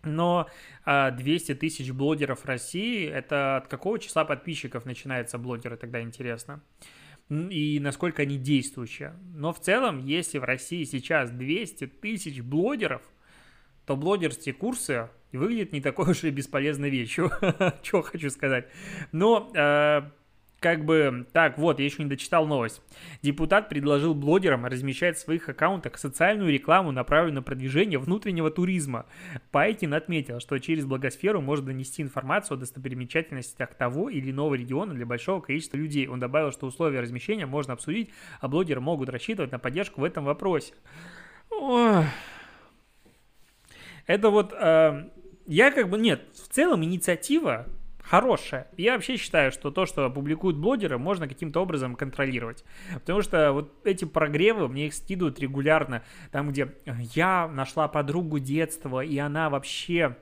Но 0.04 0.48
200 0.84 1.52
а, 1.52 1.54
тысяч 1.54 1.90
блогеров 1.92 2.44
России, 2.44 3.08
это 3.08 3.56
от 3.56 3.68
какого 3.68 3.98
числа 3.98 4.24
подписчиков 4.24 4.84
начинаются 4.84 5.38
блогеры, 5.38 5.76
тогда 5.76 6.00
интересно. 6.00 6.62
И 7.28 7.78
насколько 7.80 8.22
они 8.22 8.36
действующие. 8.36 9.14
Но 9.34 9.52
в 9.52 9.60
целом, 9.60 10.04
если 10.04 10.38
в 10.38 10.44
России 10.44 10.84
сейчас 10.84 11.30
200 11.30 11.86
тысяч 11.86 12.42
блогеров, 12.42 13.02
то 13.86 13.96
блогерские 13.96 14.54
курсы 14.54 15.08
выглядят 15.32 15.72
не 15.72 15.80
такой 15.80 16.10
уж 16.10 16.24
и 16.24 16.30
бесполезной 16.30 16.90
вещью. 16.90 17.30
Чего 17.82 18.02
хочу 18.02 18.28
сказать. 18.30 18.68
Но 19.12 19.50
а, 19.56 20.10
как 20.62 20.84
бы, 20.84 21.26
так, 21.32 21.58
вот, 21.58 21.80
я 21.80 21.84
еще 21.84 22.02
не 22.02 22.08
дочитал 22.08 22.46
новость. 22.46 22.80
Депутат 23.20 23.68
предложил 23.68 24.14
блогерам 24.14 24.64
размещать 24.64 25.16
в 25.16 25.20
своих 25.20 25.48
аккаунтах 25.48 25.98
социальную 25.98 26.52
рекламу, 26.52 26.92
направленную 26.92 27.32
на 27.32 27.42
продвижение 27.42 27.98
внутреннего 27.98 28.50
туризма. 28.50 29.06
Пайкин 29.50 29.92
отметил, 29.92 30.38
что 30.40 30.58
через 30.58 30.86
благосферу 30.86 31.40
можно 31.40 31.66
донести 31.66 32.00
информацию 32.02 32.56
о 32.56 32.60
достопримечательностях 32.60 33.74
того 33.74 34.08
или 34.08 34.30
иного 34.30 34.54
региона 34.54 34.94
для 34.94 35.04
большого 35.04 35.40
количества 35.40 35.76
людей. 35.76 36.06
Он 36.06 36.20
добавил, 36.20 36.52
что 36.52 36.66
условия 36.66 37.00
размещения 37.00 37.46
можно 37.46 37.72
обсудить, 37.72 38.10
а 38.40 38.48
блогеры 38.48 38.80
могут 38.80 39.08
рассчитывать 39.08 39.50
на 39.50 39.58
поддержку 39.58 40.00
в 40.00 40.04
этом 40.04 40.24
вопросе. 40.24 40.74
Ой. 41.50 42.04
Это 44.06 44.30
вот... 44.30 44.52
Э, 44.52 45.10
я 45.46 45.72
как 45.72 45.90
бы... 45.90 45.98
Нет, 45.98 46.22
в 46.34 46.48
целом 46.52 46.84
инициатива 46.84 47.66
хорошая. 48.02 48.68
Я 48.76 48.94
вообще 48.94 49.16
считаю, 49.16 49.52
что 49.52 49.70
то, 49.70 49.86
что 49.86 50.10
публикуют 50.10 50.56
блогеры, 50.56 50.98
можно 50.98 51.28
каким-то 51.28 51.60
образом 51.60 51.94
контролировать. 51.94 52.64
Потому 52.94 53.22
что 53.22 53.52
вот 53.52 53.74
эти 53.84 54.04
прогревы, 54.04 54.68
мне 54.68 54.88
их 54.88 54.94
скидывают 54.94 55.40
регулярно. 55.40 56.02
Там, 56.30 56.50
где 56.50 56.74
я 57.14 57.48
нашла 57.48 57.88
подругу 57.88 58.38
детства, 58.38 59.00
и 59.00 59.16
она 59.18 59.48
вообще 59.50 60.16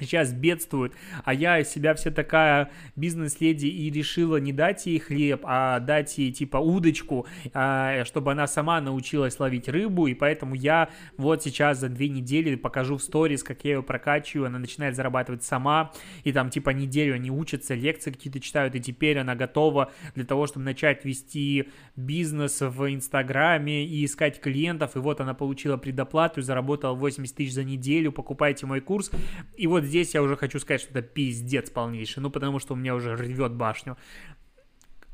сейчас 0.00 0.32
бедствуют, 0.32 0.94
а 1.24 1.34
я 1.34 1.58
из 1.58 1.68
себя 1.68 1.94
вся 1.94 2.10
такая 2.10 2.70
бизнес-леди 2.96 3.66
и 3.66 3.90
решила 3.90 4.36
не 4.36 4.52
дать 4.52 4.86
ей 4.86 4.98
хлеб, 4.98 5.42
а 5.44 5.80
дать 5.80 6.16
ей 6.18 6.32
типа 6.32 6.56
удочку, 6.58 7.26
а, 7.52 8.04
чтобы 8.04 8.32
она 8.32 8.46
сама 8.46 8.80
научилась 8.80 9.38
ловить 9.38 9.68
рыбу, 9.68 10.06
и 10.06 10.14
поэтому 10.14 10.54
я 10.54 10.88
вот 11.16 11.42
сейчас 11.42 11.80
за 11.80 11.88
две 11.88 12.08
недели 12.08 12.54
покажу 12.56 12.96
в 12.96 13.02
сторис, 13.02 13.42
как 13.42 13.64
я 13.64 13.74
ее 13.74 13.82
прокачиваю, 13.82 14.46
она 14.46 14.58
начинает 14.58 14.96
зарабатывать 14.96 15.42
сама, 15.42 15.92
и 16.24 16.32
там 16.32 16.50
типа 16.50 16.70
неделю 16.70 17.14
они 17.14 17.30
учатся, 17.30 17.74
лекции 17.74 18.10
какие-то 18.10 18.40
читают, 18.40 18.74
и 18.74 18.80
теперь 18.80 19.18
она 19.18 19.34
готова 19.34 19.92
для 20.14 20.24
того, 20.24 20.46
чтобы 20.46 20.64
начать 20.64 21.04
вести 21.04 21.68
бизнес 21.96 22.60
в 22.60 22.92
Инстаграме 22.92 23.84
и 23.86 24.04
искать 24.04 24.40
клиентов, 24.40 24.96
и 24.96 24.98
вот 24.98 25.20
она 25.20 25.34
получила 25.34 25.76
предоплату, 25.76 26.42
заработала 26.42 26.94
80 26.94 27.34
тысяч 27.34 27.54
за 27.54 27.64
неделю, 27.64 28.12
покупайте 28.12 28.66
мой 28.66 28.80
курс, 28.80 29.10
и 29.56 29.66
вот 29.66 29.84
здесь 29.90 30.14
я 30.14 30.22
уже 30.22 30.36
хочу 30.36 30.58
сказать, 30.58 30.80
что 30.80 30.90
это 30.90 31.02
пиздец 31.02 31.68
полнейший, 31.68 32.22
ну 32.22 32.30
потому 32.30 32.58
что 32.58 32.74
у 32.74 32.76
меня 32.76 32.94
уже 32.94 33.14
рвет 33.14 33.52
башню. 33.52 33.98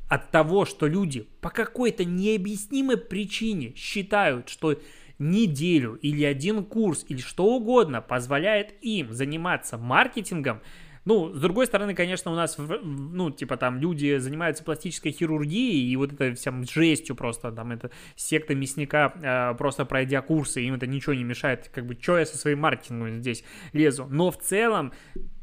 От 0.07 0.31
того, 0.31 0.65
что 0.65 0.87
люди 0.87 1.27
по 1.41 1.49
какой-то 1.49 2.05
необъяснимой 2.05 2.95
причине 2.95 3.73
считают, 3.75 4.47
что 4.47 4.79
неделю 5.19 5.95
или 5.95 6.23
один 6.23 6.63
курс 6.63 7.05
или 7.09 7.19
что 7.19 7.45
угодно 7.45 8.01
позволяет 8.01 8.73
им 8.81 9.11
заниматься 9.11 9.77
маркетингом, 9.77 10.61
ну, 11.07 11.33
с 11.33 11.39
другой 11.39 11.67
стороны, 11.67 11.95
конечно, 11.95 12.33
у 12.33 12.35
нас, 12.35 12.57
ну, 12.57 13.31
типа 13.31 13.55
там 13.55 13.79
люди 13.79 14.17
занимаются 14.17 14.65
пластической 14.65 15.13
хирургией, 15.13 15.89
и 15.89 15.95
вот 15.95 16.11
это 16.11 16.35
всем 16.35 16.65
жестью 16.65 17.15
просто, 17.15 17.49
там, 17.53 17.71
это 17.71 17.91
секта 18.17 18.53
мясника, 18.55 19.13
э, 19.15 19.57
просто 19.57 19.85
пройдя 19.85 20.21
курсы, 20.21 20.61
им 20.63 20.73
это 20.73 20.85
ничего 20.85 21.13
не 21.13 21.23
мешает, 21.23 21.71
как 21.73 21.85
бы, 21.85 21.97
что 21.97 22.17
я 22.17 22.25
со 22.25 22.37
своим 22.37 22.59
маркетингом 22.59 23.21
здесь 23.21 23.45
лезу. 23.71 24.05
Но 24.09 24.31
в 24.31 24.37
целом, 24.37 24.91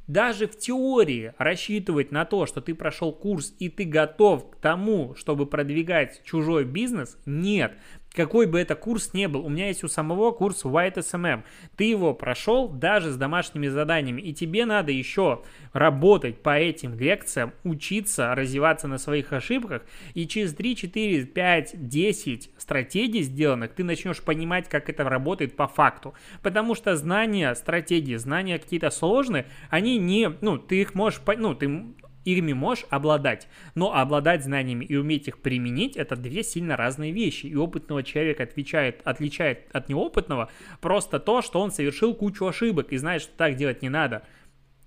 даже 0.07 0.49
в 0.49 0.59
теории 0.59 1.33
рассчитывать 1.39 2.13
на 2.13 2.27
то, 2.27 2.45
что 2.45 2.61
ты 2.61 2.75
прошел 2.75 3.11
курс 3.11 3.55
и 3.59 3.71
ты 3.71 3.85
готов 3.85 4.51
к 4.51 4.57
тому, 4.57 5.15
чтобы 5.15 5.47
продвигать 5.47 6.23
чужой 6.25 6.67
бизнес, 6.67 7.17
нет 7.25 7.73
какой 8.15 8.47
бы 8.47 8.61
это 8.61 8.77
курс 8.77 9.13
ни 9.13 9.27
был, 9.27 9.45
у 9.45 9.49
меня 9.49 9.67
есть 9.67 9.83
у 9.83 9.89
самого 9.89 10.31
курс 10.31 10.65
White 10.65 10.99
SMM. 10.99 11.43
Ты 11.77 11.85
его 11.85 12.15
прошел 12.15 12.69
даже 12.69 13.11
с 13.11 13.17
домашними 13.17 13.67
заданиями, 13.67 14.23
и 14.23 14.33
тебе 14.33 14.65
надо 14.67 14.93
еще 14.93 15.43
работать 15.73 16.41
по 16.43 16.57
этим 16.57 16.97
лекциям, 16.97 17.53
учиться, 17.65 18.35
развиваться 18.35 18.87
на 18.87 18.99
своих 18.99 19.33
ошибках, 19.33 19.83
и 20.15 20.27
через 20.29 20.55
3, 20.55 20.77
4, 20.77 21.25
5, 21.25 21.89
10 21.89 22.51
стратегий 22.57 23.23
сделанных 23.23 23.73
ты 23.73 23.83
начнешь 23.83 24.23
понимать, 24.23 24.69
как 24.69 24.89
это 24.89 25.05
работает 25.05 25.57
по 25.57 25.67
факту. 25.67 26.15
Потому 26.43 26.75
что 26.77 26.97
знания, 26.97 27.53
стратегии, 27.55 28.17
знания 28.17 28.59
какие-то 28.59 28.91
сложные, 28.91 29.47
они 29.71 29.99
не, 29.99 30.33
ну, 30.41 30.59
ты 30.59 30.81
их 30.83 30.95
можешь, 30.95 31.21
ну, 31.37 31.55
ты 31.55 31.95
ими 32.25 32.53
можешь 32.53 32.87
обладать, 32.91 33.49
но 33.75 33.95
обладать 33.95 34.45
знаниями 34.45 34.85
и 34.85 34.97
уметь 34.97 35.29
их 35.29 35.39
применить– 35.39 35.97
это 35.97 36.17
две 36.17 36.43
сильно 36.43 36.77
разные 36.77 37.13
вещи. 37.13 37.47
И 37.47 37.55
опытного 37.55 38.03
человека 38.03 38.43
отвечает, 38.43 39.01
отличает 39.05 39.69
от 39.73 39.89
неопытного 39.89 40.51
просто 40.81 41.19
то, 41.21 41.43
что 41.43 41.61
он 41.61 41.71
совершил 41.71 42.15
кучу 42.15 42.47
ошибок 42.47 42.93
и 42.93 42.97
знает, 42.97 43.23
что 43.23 43.33
так 43.37 43.57
делать 43.57 43.83
не 43.83 43.89
надо. 43.89 44.23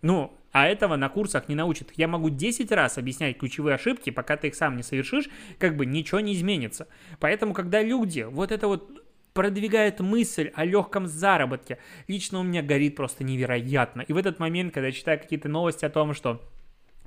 Ну, 0.02 0.34
а 0.52 0.68
этого 0.68 0.96
на 0.96 1.10
курсах 1.10 1.50
не 1.50 1.56
научат. 1.56 1.92
Я 1.96 2.08
могу 2.08 2.30
10 2.30 2.72
раз 2.72 2.98
объяснять 2.98 3.38
ключевые 3.38 3.76
ошибки, 3.76 4.10
пока 4.10 4.38
ты 4.38 4.48
их 4.48 4.56
сам 4.56 4.78
не 4.78 4.84
совершишь, 4.84 5.30
как 5.60 5.76
бы 5.76 5.86
ничего 5.86 6.20
не 6.20 6.34
изменится. 6.34 6.88
Поэтому, 7.20 7.54
когда 7.54 7.82
люди 7.82 8.22
вот 8.22 8.52
это 8.52 8.68
вот 8.68 9.04
продвигают 9.34 10.00
мысль 10.00 10.52
о 10.56 10.66
легком 10.66 11.06
заработке, 11.06 11.78
лично 12.08 12.40
у 12.40 12.44
меня 12.44 12.64
горит 12.64 12.96
просто 12.96 13.24
невероятно. 13.24 14.02
И 14.02 14.14
в 14.14 14.18
этот 14.18 14.40
момент, 14.40 14.74
когда 14.74 14.88
я 14.88 14.92
читаю 14.92 15.20
какие-то 15.20 15.48
новости 15.48 15.86
о 15.86 15.92
том, 15.92 16.16
что 16.16 16.42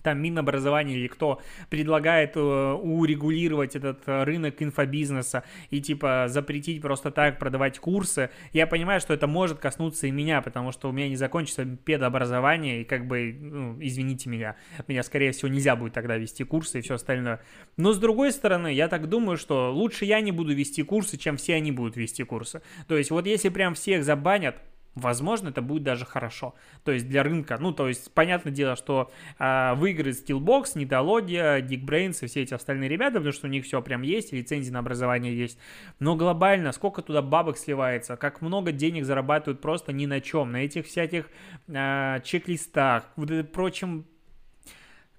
там 0.02 0.20
Минобразование 0.20 0.98
или 0.98 1.06
кто 1.06 1.40
предлагает 1.68 2.36
э, 2.36 2.40
урегулировать 2.40 3.76
этот 3.76 4.02
э, 4.06 4.24
рынок 4.24 4.62
инфобизнеса 4.62 5.44
и 5.70 5.80
типа 5.80 6.26
запретить 6.28 6.82
просто 6.82 7.10
так 7.10 7.38
продавать 7.38 7.78
курсы, 7.78 8.30
я 8.52 8.66
понимаю, 8.66 9.00
что 9.00 9.14
это 9.14 9.26
может 9.26 9.58
коснуться 9.58 10.06
и 10.06 10.10
меня, 10.10 10.42
потому 10.42 10.72
что 10.72 10.88
у 10.88 10.92
меня 10.92 11.08
не 11.08 11.16
закончится 11.16 11.64
педобразование, 11.64 12.82
и 12.82 12.84
как 12.84 13.06
бы, 13.06 13.36
ну, 13.40 13.76
извините 13.80 14.28
меня, 14.28 14.56
меня, 14.88 15.02
скорее 15.02 15.32
всего, 15.32 15.48
нельзя 15.48 15.76
будет 15.76 15.92
тогда 15.92 16.16
вести 16.16 16.44
курсы 16.44 16.78
и 16.78 16.82
все 16.82 16.94
остальное. 16.94 17.40
Но 17.76 17.92
с 17.92 17.98
другой 17.98 18.32
стороны, 18.32 18.72
я 18.72 18.88
так 18.88 19.08
думаю, 19.08 19.36
что 19.36 19.72
лучше 19.72 20.04
я 20.04 20.20
не 20.20 20.32
буду 20.32 20.54
вести 20.54 20.82
курсы, 20.82 21.16
чем 21.16 21.36
все 21.36 21.54
они 21.54 21.72
будут 21.72 21.96
вести 21.96 22.24
курсы. 22.24 22.62
То 22.88 22.96
есть 22.96 23.10
вот 23.10 23.26
если 23.26 23.48
прям 23.48 23.74
всех 23.74 24.04
забанят, 24.04 24.56
Возможно, 24.96 25.50
это 25.50 25.62
будет 25.62 25.84
даже 25.84 26.04
хорошо. 26.04 26.54
То 26.84 26.90
есть 26.90 27.08
для 27.08 27.22
рынка, 27.22 27.58
ну, 27.60 27.72
то 27.72 27.86
есть, 27.86 28.12
понятное 28.12 28.52
дело, 28.52 28.74
что 28.74 29.10
э, 29.38 29.74
выиграет 29.74 30.16
Steelbox, 30.16 30.72
Нидология, 30.74 31.60
Geekbrains 31.60 32.24
и 32.24 32.26
все 32.26 32.42
эти 32.42 32.54
остальные 32.54 32.88
ребята, 32.88 33.18
потому 33.18 33.32
что 33.32 33.46
у 33.46 33.50
них 33.50 33.64
все 33.64 33.80
прям 33.82 34.02
есть, 34.02 34.32
лицензии 34.32 34.72
на 34.72 34.80
образование 34.80 35.36
есть. 35.36 35.58
Но 36.00 36.16
глобально, 36.16 36.72
сколько 36.72 37.02
туда 37.02 37.22
бабок 37.22 37.56
сливается, 37.56 38.16
как 38.16 38.40
много 38.40 38.72
денег 38.72 39.04
зарабатывают 39.04 39.60
просто 39.60 39.92
ни 39.92 40.06
на 40.06 40.20
чем, 40.20 40.50
на 40.52 40.64
этих 40.64 40.86
всяких 40.86 41.26
э, 41.68 42.20
чек-листах, 42.24 43.04
вот 43.14 43.30
прочим 43.52 44.06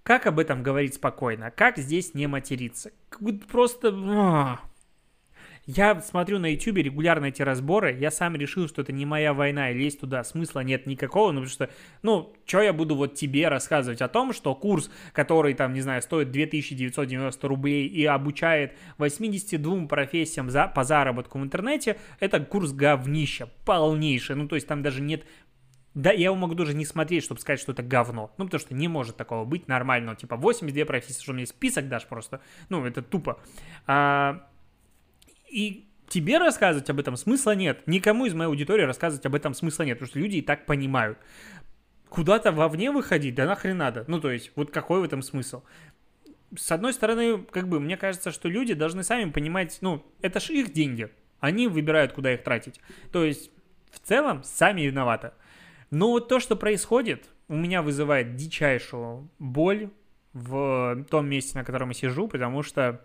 как 0.03 0.25
об 0.25 0.39
этом 0.39 0.63
говорить 0.63 0.95
спокойно? 0.95 1.51
Как 1.51 1.77
здесь 1.77 2.13
не 2.13 2.27
материться? 2.27 2.91
Просто... 3.49 4.59
Я 5.67 6.01
смотрю 6.01 6.39
на 6.39 6.51
YouTube 6.51 6.77
регулярно 6.77 7.25
эти 7.25 7.43
разборы, 7.43 7.95
я 7.95 8.09
сам 8.09 8.35
решил, 8.35 8.67
что 8.67 8.81
это 8.81 8.91
не 8.91 9.05
моя 9.05 9.33
война, 9.33 9.69
и 9.69 9.77
лезть 9.77 9.99
туда 9.99 10.23
смысла 10.23 10.61
нет 10.61 10.87
никакого, 10.87 11.31
ну, 11.31 11.41
потому 11.41 11.49
что, 11.51 11.69
ну, 12.01 12.33
что 12.47 12.61
я 12.61 12.73
буду 12.73 12.95
вот 12.95 13.13
тебе 13.13 13.47
рассказывать 13.47 14.01
о 14.01 14.07
том, 14.07 14.33
что 14.33 14.55
курс, 14.55 14.89
который, 15.13 15.53
там, 15.53 15.73
не 15.73 15.81
знаю, 15.81 16.01
стоит 16.01 16.31
2990 16.31 17.47
рублей 17.47 17.87
и 17.87 18.05
обучает 18.05 18.73
82 18.97 19.85
профессиям 19.85 20.49
за, 20.49 20.67
по 20.67 20.83
заработку 20.83 21.37
в 21.37 21.43
интернете, 21.43 21.97
это 22.19 22.39
курс 22.39 22.71
говнища, 22.71 23.47
полнейший, 23.63 24.35
ну, 24.35 24.47
то 24.47 24.55
есть 24.55 24.67
там 24.67 24.81
даже 24.81 25.01
нет 25.01 25.25
да, 25.93 26.11
я 26.11 26.25
его 26.25 26.35
могу 26.35 26.55
даже 26.55 26.73
не 26.73 26.85
смотреть, 26.85 27.25
чтобы 27.25 27.41
сказать, 27.41 27.59
что 27.59 27.73
это 27.73 27.83
говно. 27.83 28.33
Ну, 28.37 28.45
потому 28.45 28.61
что 28.61 28.73
не 28.73 28.87
может 28.87 29.17
такого 29.17 29.43
быть 29.43 29.67
нормального. 29.67 30.15
Типа 30.15 30.37
82 30.37 30.85
профессии, 30.85 31.21
что 31.21 31.33
мне 31.33 31.45
список 31.45 31.89
дашь 31.89 32.05
просто. 32.05 32.39
Ну, 32.69 32.85
это 32.85 33.01
тупо. 33.01 33.41
А, 33.87 34.47
и 35.51 35.87
тебе 36.07 36.37
рассказывать 36.37 36.89
об 36.89 36.99
этом 36.99 37.15
смысла 37.15 37.55
нет. 37.55 37.83
Никому 37.87 38.25
из 38.25 38.33
моей 38.33 38.49
аудитории 38.49 38.83
рассказывать 38.83 39.25
об 39.25 39.35
этом 39.35 39.53
смысла 39.53 39.83
нет, 39.83 39.97
потому 39.97 40.09
что 40.09 40.19
люди 40.19 40.37
и 40.37 40.41
так 40.41 40.65
понимают. 40.65 41.17
Куда-то 42.09 42.51
вовне 42.51 42.91
выходить, 42.91 43.35
да 43.35 43.45
нахрен 43.45 43.77
надо. 43.77 44.03
Ну, 44.07 44.19
то 44.19 44.31
есть, 44.31 44.51
вот 44.55 44.71
какой 44.71 44.99
в 44.99 45.03
этом 45.03 45.21
смысл? 45.21 45.63
С 46.55 46.71
одной 46.71 46.93
стороны, 46.93 47.43
как 47.43 47.69
бы, 47.69 47.79
мне 47.79 47.95
кажется, 47.95 48.31
что 48.31 48.49
люди 48.49 48.73
должны 48.73 49.03
сами 49.03 49.29
понимать, 49.29 49.77
ну, 49.81 50.05
это 50.21 50.39
же 50.41 50.53
их 50.53 50.73
деньги. 50.73 51.09
Они 51.39 51.67
выбирают, 51.67 52.11
куда 52.11 52.33
их 52.33 52.43
тратить. 52.43 52.81
То 53.11 53.23
есть, 53.23 53.51
в 53.91 53.99
целом, 53.99 54.43
сами 54.43 54.81
виноваты. 54.81 55.31
Но 55.89 56.09
вот 56.11 56.27
то, 56.27 56.39
что 56.39 56.55
происходит, 56.55 57.29
у 57.47 57.55
меня 57.55 57.81
вызывает 57.81 58.35
дичайшую 58.35 59.29
боль 59.39 59.89
в 60.33 61.05
том 61.09 61.27
месте, 61.27 61.57
на 61.57 61.65
котором 61.65 61.89
я 61.89 61.93
сижу, 61.93 62.27
потому 62.27 62.63
что 62.63 63.01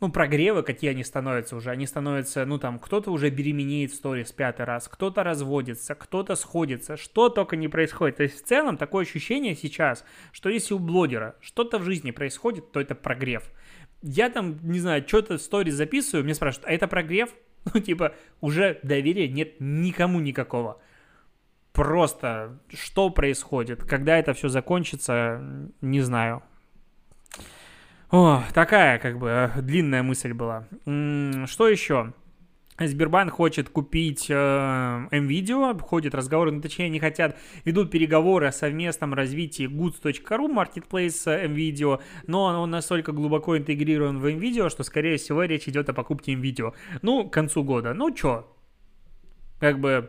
ну, 0.00 0.10
прогревы, 0.10 0.62
какие 0.62 0.90
они 0.90 1.02
становятся 1.04 1.56
уже, 1.56 1.70
они 1.70 1.86
становятся, 1.86 2.44
ну, 2.44 2.58
там, 2.58 2.78
кто-то 2.78 3.10
уже 3.10 3.30
беременеет 3.30 3.90
в 3.90 3.94
сторис 3.94 4.32
пятый 4.32 4.64
раз, 4.64 4.88
кто-то 4.88 5.24
разводится, 5.24 5.94
кто-то 5.94 6.36
сходится, 6.36 6.96
что 6.96 7.28
только 7.28 7.56
не 7.56 7.68
происходит. 7.68 8.16
То 8.16 8.22
есть, 8.22 8.42
в 8.42 8.46
целом, 8.46 8.76
такое 8.76 9.04
ощущение 9.04 9.54
сейчас, 9.56 10.04
что 10.32 10.48
если 10.48 10.74
у 10.74 10.78
блогера 10.78 11.36
что-то 11.40 11.78
в 11.78 11.84
жизни 11.84 12.10
происходит, 12.10 12.70
то 12.72 12.80
это 12.80 12.94
прогрев. 12.94 13.50
Я 14.02 14.30
там, 14.30 14.58
не 14.62 14.78
знаю, 14.78 15.04
что-то 15.06 15.38
в 15.38 15.42
сторис 15.42 15.74
записываю, 15.74 16.24
мне 16.24 16.34
спрашивают, 16.34 16.68
а 16.68 16.72
это 16.72 16.88
прогрев? 16.88 17.30
Ну, 17.74 17.80
типа, 17.80 18.14
уже 18.40 18.78
доверия 18.82 19.28
нет 19.28 19.56
никому 19.58 20.20
никакого 20.20 20.80
просто 21.78 22.58
что 22.74 23.08
происходит, 23.08 23.84
когда 23.84 24.18
это 24.18 24.34
все 24.34 24.48
закончится, 24.48 25.40
не 25.80 26.00
знаю. 26.00 26.42
О, 28.10 28.42
такая 28.54 28.98
как 28.98 29.18
бы 29.18 29.28
э, 29.28 29.60
длинная 29.60 30.02
мысль 30.02 30.32
была. 30.32 30.66
Что 30.84 31.68
еще? 31.68 32.12
Сбербанк 32.78 33.32
хочет 33.32 33.68
купить 33.68 34.26
э, 34.30 34.34
MVideo, 34.34 35.80
ходит 35.80 36.14
разговоры, 36.14 36.52
ну, 36.52 36.60
точнее, 36.60 36.88
не 36.88 37.00
хотят, 37.00 37.36
ведут 37.64 37.90
переговоры 37.90 38.46
о 38.46 38.52
совместном 38.52 39.14
развитии 39.14 39.66
goods.ru, 39.66 40.46
marketplace 40.46 41.22
э, 41.26 41.48
MVideo, 41.48 42.00
но 42.28 42.62
он 42.62 42.70
настолько 42.70 43.10
глубоко 43.10 43.58
интегрирован 43.58 44.20
в 44.20 44.26
MVideo, 44.26 44.70
что, 44.70 44.84
скорее 44.84 45.16
всего, 45.16 45.42
речь 45.42 45.66
идет 45.66 45.88
о 45.88 45.92
покупке 45.92 46.34
MVideo. 46.34 46.72
Ну, 47.02 47.28
к 47.28 47.32
концу 47.32 47.64
года. 47.64 47.94
Ну, 47.94 48.14
чё? 48.14 48.46
Как 49.58 49.80
бы 49.80 50.08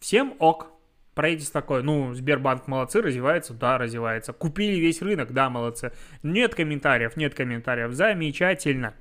Всем 0.00 0.34
ок. 0.38 0.72
Правительство 1.16 1.62
такое, 1.62 1.80
ну, 1.80 2.12
Сбербанк 2.12 2.68
молодцы, 2.68 3.00
развивается, 3.00 3.54
да, 3.54 3.78
развивается. 3.78 4.34
Купили 4.34 4.78
весь 4.78 5.00
рынок, 5.00 5.32
да, 5.32 5.48
молодцы. 5.48 5.92
Нет 6.22 6.54
комментариев, 6.54 7.16
нет 7.16 7.34
комментариев, 7.34 7.94
замечательно. 7.94 8.92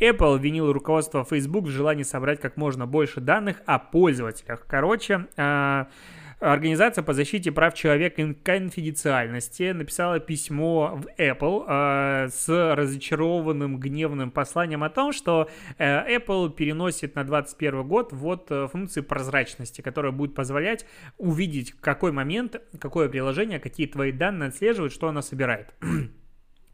Apple 0.00 0.38
винил 0.38 0.72
руководство 0.72 1.26
Facebook 1.26 1.66
в 1.66 1.70
желании 1.70 2.04
собрать 2.04 2.40
как 2.40 2.56
можно 2.56 2.86
больше 2.86 3.20
данных 3.20 3.60
о 3.66 3.78
пользователях. 3.78 4.64
Короче, 4.66 5.26
э, 5.36 5.84
Организация 6.40 7.02
по 7.02 7.14
защите 7.14 7.50
прав 7.50 7.74
человека 7.74 8.22
и 8.22 8.32
конфиденциальности 8.32 9.72
написала 9.72 10.20
письмо 10.20 11.00
в 11.02 11.20
Apple 11.20 11.64
э, 11.66 12.28
с 12.28 12.48
разочарованным 12.48 13.78
гневным 13.80 14.30
посланием 14.30 14.84
о 14.84 14.88
том, 14.88 15.12
что 15.12 15.50
э, 15.78 16.16
Apple 16.16 16.54
переносит 16.54 17.16
на 17.16 17.24
2021 17.24 17.88
год 17.88 18.12
вот 18.12 18.52
э, 18.52 18.68
функции 18.70 19.00
прозрачности, 19.00 19.80
которая 19.80 20.12
будет 20.12 20.36
позволять 20.36 20.86
увидеть, 21.16 21.72
в 21.72 21.80
какой 21.80 22.12
момент, 22.12 22.62
какое 22.78 23.08
приложение, 23.08 23.58
какие 23.58 23.88
твои 23.88 24.12
данные 24.12 24.50
отслеживает, 24.50 24.92
что 24.92 25.08
оно 25.08 25.22
собирает 25.22 25.74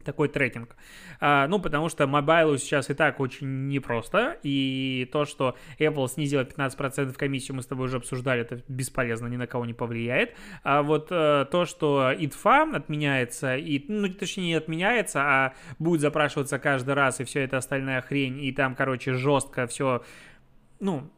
такой 0.05 0.29
трекинг. 0.29 0.75
А, 1.19 1.47
ну, 1.47 1.59
потому 1.59 1.89
что 1.89 2.07
мобайлу 2.07 2.57
сейчас 2.57 2.89
и 2.89 2.93
так 2.93 3.19
очень 3.19 3.67
непросто, 3.67 4.37
и 4.43 5.09
то, 5.11 5.25
что 5.25 5.55
Apple 5.79 6.07
снизила 6.07 6.43
15% 6.43 7.13
комиссию, 7.13 7.57
мы 7.57 7.63
с 7.63 7.65
тобой 7.65 7.87
уже 7.87 7.97
обсуждали, 7.97 8.41
это 8.41 8.61
бесполезно, 8.67 9.27
ни 9.27 9.37
на 9.37 9.47
кого 9.47 9.65
не 9.65 9.73
повлияет. 9.73 10.35
А 10.63 10.83
вот 10.83 11.07
а, 11.11 11.45
то, 11.45 11.65
что 11.65 12.11
ITFA 12.11 12.75
отменяется, 12.75 13.57
и, 13.57 13.83
ну, 13.87 14.07
точнее, 14.09 14.45
не 14.45 14.53
отменяется, 14.53 15.21
а 15.21 15.53
будет 15.79 16.01
запрашиваться 16.01 16.59
каждый 16.59 16.93
раз, 16.93 17.19
и 17.19 17.23
все 17.23 17.41
это 17.41 17.57
остальная 17.57 18.01
хрень, 18.01 18.43
и 18.43 18.51
там, 18.51 18.75
короче, 18.75 19.13
жестко 19.13 19.67
все, 19.67 20.03
ну, 20.79 21.11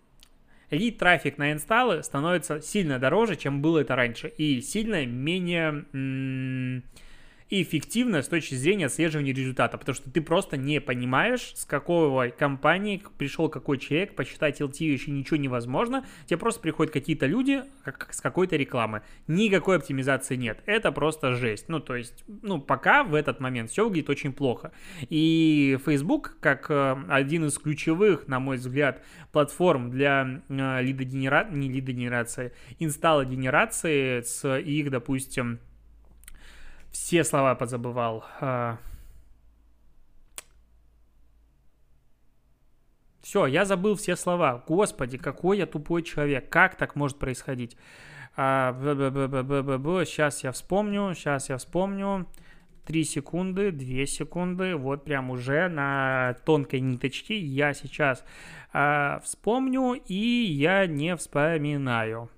лид 0.71 0.97
трафик 0.97 1.37
на 1.37 1.51
инсталлы 1.51 2.03
становится 2.03 2.61
сильно 2.61 2.99
дороже, 2.99 3.35
чем 3.35 3.61
было 3.61 3.79
это 3.79 3.95
раньше, 3.95 4.27
и 4.27 4.61
сильно 4.61 5.05
менее... 5.05 5.85
М- 5.93 6.83
и 7.49 7.61
эффективно 7.61 8.21
с 8.21 8.27
точки 8.27 8.55
зрения 8.55 8.87
отслеживания 8.87 9.33
результата, 9.33 9.77
потому 9.77 9.95
что 9.95 10.09
ты 10.09 10.21
просто 10.21 10.57
не 10.57 10.81
понимаешь, 10.81 11.53
с 11.55 11.65
какой 11.65 12.31
компании 12.31 13.01
пришел 13.17 13.49
какой 13.49 13.77
человек, 13.77 14.15
посчитать 14.15 14.59
LT 14.59 14.83
еще 14.83 15.11
ничего 15.11 15.37
невозможно, 15.37 16.05
тебе 16.25 16.37
просто 16.37 16.61
приходят 16.61 16.91
какие-то 16.91 17.25
люди 17.25 17.63
как, 17.83 18.13
с 18.13 18.21
какой-то 18.21 18.55
рекламы. 18.55 19.01
Никакой 19.27 19.77
оптимизации 19.77 20.35
нет, 20.35 20.61
это 20.65 20.91
просто 20.91 21.35
жесть. 21.35 21.69
Ну, 21.69 21.79
то 21.79 21.95
есть, 21.95 22.23
ну, 22.27 22.59
пока 22.59 23.03
в 23.03 23.13
этот 23.13 23.39
момент 23.39 23.71
все 23.71 23.85
выглядит 23.85 24.09
очень 24.09 24.33
плохо. 24.33 24.71
И 25.09 25.77
Facebook, 25.85 26.37
как 26.41 26.69
э, 26.69 26.97
один 27.07 27.45
из 27.45 27.57
ключевых, 27.57 28.27
на 28.27 28.39
мой 28.39 28.57
взгляд, 28.57 29.03
платформ 29.31 29.89
для 29.89 30.41
э, 30.49 30.81
лидогенерации, 30.81 31.55
не 31.55 31.69
лидогенерации, 31.69 32.51
инсталла 32.79 33.25
генерации 33.25 34.21
с 34.21 34.57
их, 34.57 34.89
допустим, 34.89 35.59
все 36.97 37.23
слова 37.23 37.55
позабывал. 37.55 38.25
А. 38.41 38.79
Все, 43.21 43.45
я 43.45 43.65
забыл 43.65 43.95
все 43.95 44.15
слова. 44.15 44.63
Господи, 44.67 45.17
какой 45.17 45.59
я 45.59 45.65
тупой 45.67 46.03
человек. 46.03 46.49
Как 46.49 46.75
так 46.75 46.95
может 46.95 47.17
происходить? 47.17 47.77
А, 48.35 48.73
сейчас 50.05 50.43
я 50.43 50.51
вспомню, 50.51 51.13
сейчас 51.13 51.49
я 51.49 51.57
вспомню. 51.57 52.27
Три 52.85 53.03
секунды, 53.03 53.71
две 53.71 54.07
секунды, 54.07 54.75
вот 54.75 55.03
прям 55.03 55.29
уже 55.29 55.67
на 55.67 56.35
тонкой 56.45 56.79
ниточке 56.79 57.37
я 57.37 57.73
сейчас 57.73 58.23
а, 58.73 59.21
вспомню, 59.23 60.01
и 60.07 60.15
я 60.15 60.87
не 60.87 61.15
вспоминаю. 61.15 62.29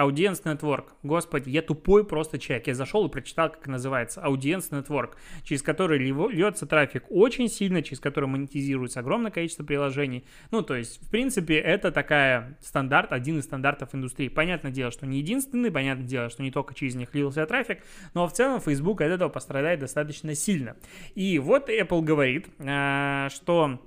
Audience 0.00 0.42
Network. 0.44 0.86
Господи, 1.02 1.50
я 1.50 1.62
тупой 1.62 2.04
просто 2.06 2.38
человек. 2.38 2.66
Я 2.66 2.74
зашел 2.74 3.06
и 3.06 3.10
прочитал, 3.10 3.50
как 3.50 3.66
называется. 3.66 4.20
Audience 4.20 4.70
Network, 4.70 5.12
через 5.44 5.62
который 5.62 5.98
льется 5.98 6.66
трафик 6.66 7.04
очень 7.08 7.48
сильно, 7.48 7.82
через 7.82 8.00
который 8.00 8.26
монетизируется 8.26 9.00
огромное 9.00 9.30
количество 9.30 9.64
приложений. 9.64 10.24
Ну, 10.50 10.62
то 10.62 10.74
есть, 10.74 11.02
в 11.02 11.10
принципе, 11.10 11.56
это 11.56 11.92
такая 11.92 12.58
стандарт, 12.60 13.12
один 13.12 13.38
из 13.38 13.44
стандартов 13.44 13.94
индустрии. 13.94 14.28
Понятное 14.28 14.72
дело, 14.72 14.90
что 14.90 15.06
не 15.06 15.18
единственный, 15.18 15.70
понятное 15.70 16.06
дело, 16.06 16.30
что 16.30 16.42
не 16.42 16.50
только 16.50 16.74
через 16.74 16.94
них 16.94 17.14
лился 17.14 17.46
трафик, 17.46 17.80
но 18.14 18.26
в 18.26 18.32
целом 18.32 18.60
Facebook 18.60 19.00
от 19.00 19.08
этого 19.08 19.28
пострадает 19.28 19.80
достаточно 19.80 20.34
сильно. 20.34 20.76
И 21.14 21.38
вот 21.38 21.68
Apple 21.68 22.02
говорит, 22.02 22.48
а, 22.58 23.28
что 23.30 23.80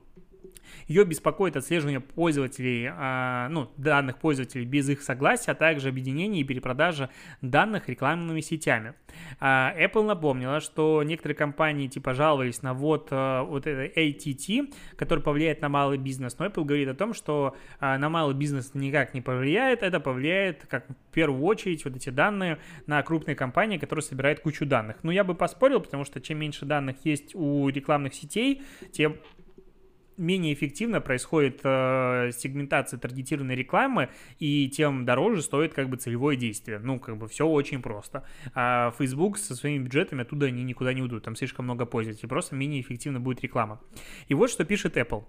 Ее 0.88 1.06
беспокоит 1.06 1.56
отслеживание 1.56 2.00
пользователей, 2.00 2.90
а, 2.92 3.48
ну, 3.50 3.72
данных 3.78 4.18
пользователей 4.18 4.66
без 4.66 4.90
их 4.90 5.02
согласия, 5.02 5.52
а 5.52 5.56
также 5.56 5.90
объединение 5.90 6.42
и 6.42 6.44
перепродажа 6.44 7.10
данных 7.42 7.90
рекламными 7.90 8.42
сетями. 8.42 8.94
А, 9.40 9.74
Apple 9.78 10.04
напомнила, 10.04 10.60
что 10.60 11.04
некоторые 11.04 11.36
компании 11.36 11.88
типа 11.88 12.14
жаловались 12.14 12.62
на 12.62 12.74
вот, 12.74 13.08
а, 13.12 13.44
вот 13.44 13.68
это 13.68 13.86
ATT, 14.00 14.74
который 14.96 15.24
повлияет 15.24 15.62
на 15.62 15.70
малый 15.70 15.98
бизнес, 15.98 16.38
но 16.40 16.46
Apple 16.46 16.64
говорит 16.64 16.90
о 16.90 16.96
том, 16.96 17.14
что 17.14 17.56
на 17.80 18.10
малый 18.10 18.36
бизнес 18.36 18.72
никак 18.74 19.14
не 19.14 19.22
повлияет, 19.22 19.84
это 19.84 20.00
повлияет, 20.00 20.66
как 20.66 20.90
в 20.90 21.14
первую 21.14 21.44
очередь, 21.44 21.86
вот 21.86 21.96
эти 21.96 22.10
данные 22.10 22.58
на 22.88 23.02
крупные 23.04 23.36
компании, 23.36 23.78
которые 23.78 24.04
собирают 24.04 24.40
кучу 24.40 24.66
данных. 24.66 24.98
Ну, 25.04 25.12
я 25.12 25.24
бы 25.24 25.36
поспорил, 25.36 25.80
потому 25.80 26.06
что 26.06 26.20
чем 26.22 26.40
меньше 26.40 26.66
данных 26.66 26.98
есть 27.04 27.36
у 27.36 27.70
рекламных 27.70 28.14
сетей, 28.14 28.64
тем 28.92 29.18
менее 30.18 30.54
эффективно 30.54 31.02
происходит 31.02 31.62
э, 31.64 32.32
сегментация 32.36 33.00
таргетированной 33.00 33.56
рекламы, 33.56 34.10
и 34.40 34.70
тем 34.70 35.06
дороже 35.06 35.42
стоит 35.42 35.74
как 35.74 35.90
бы 35.90 35.98
целевое 35.98 36.36
действие. 36.36 36.80
Ну, 36.80 37.00
как 37.00 37.18
бы 37.18 37.28
все 37.28 37.48
очень 37.48 37.82
просто. 37.82 38.24
А 38.54 38.92
Facebook 38.98 39.38
со 39.38 39.56
своими 39.56 39.84
бюджетами 39.84 40.22
оттуда 40.22 40.48
они 40.48 40.64
никуда 40.64 40.94
не 40.94 41.02
уйдут, 41.02 41.24
там 41.24 41.36
слишком 41.36 41.66
много 41.66 41.86
пользователей, 41.86 42.30
просто 42.30 42.56
менее 42.56 42.82
эффективно 42.82 43.20
будет 43.20 43.42
реклама. 43.42 43.82
И 44.28 44.34
вот 44.34 44.50
что 44.50 44.66
пишет 44.66 44.98
Apple. 44.98 45.26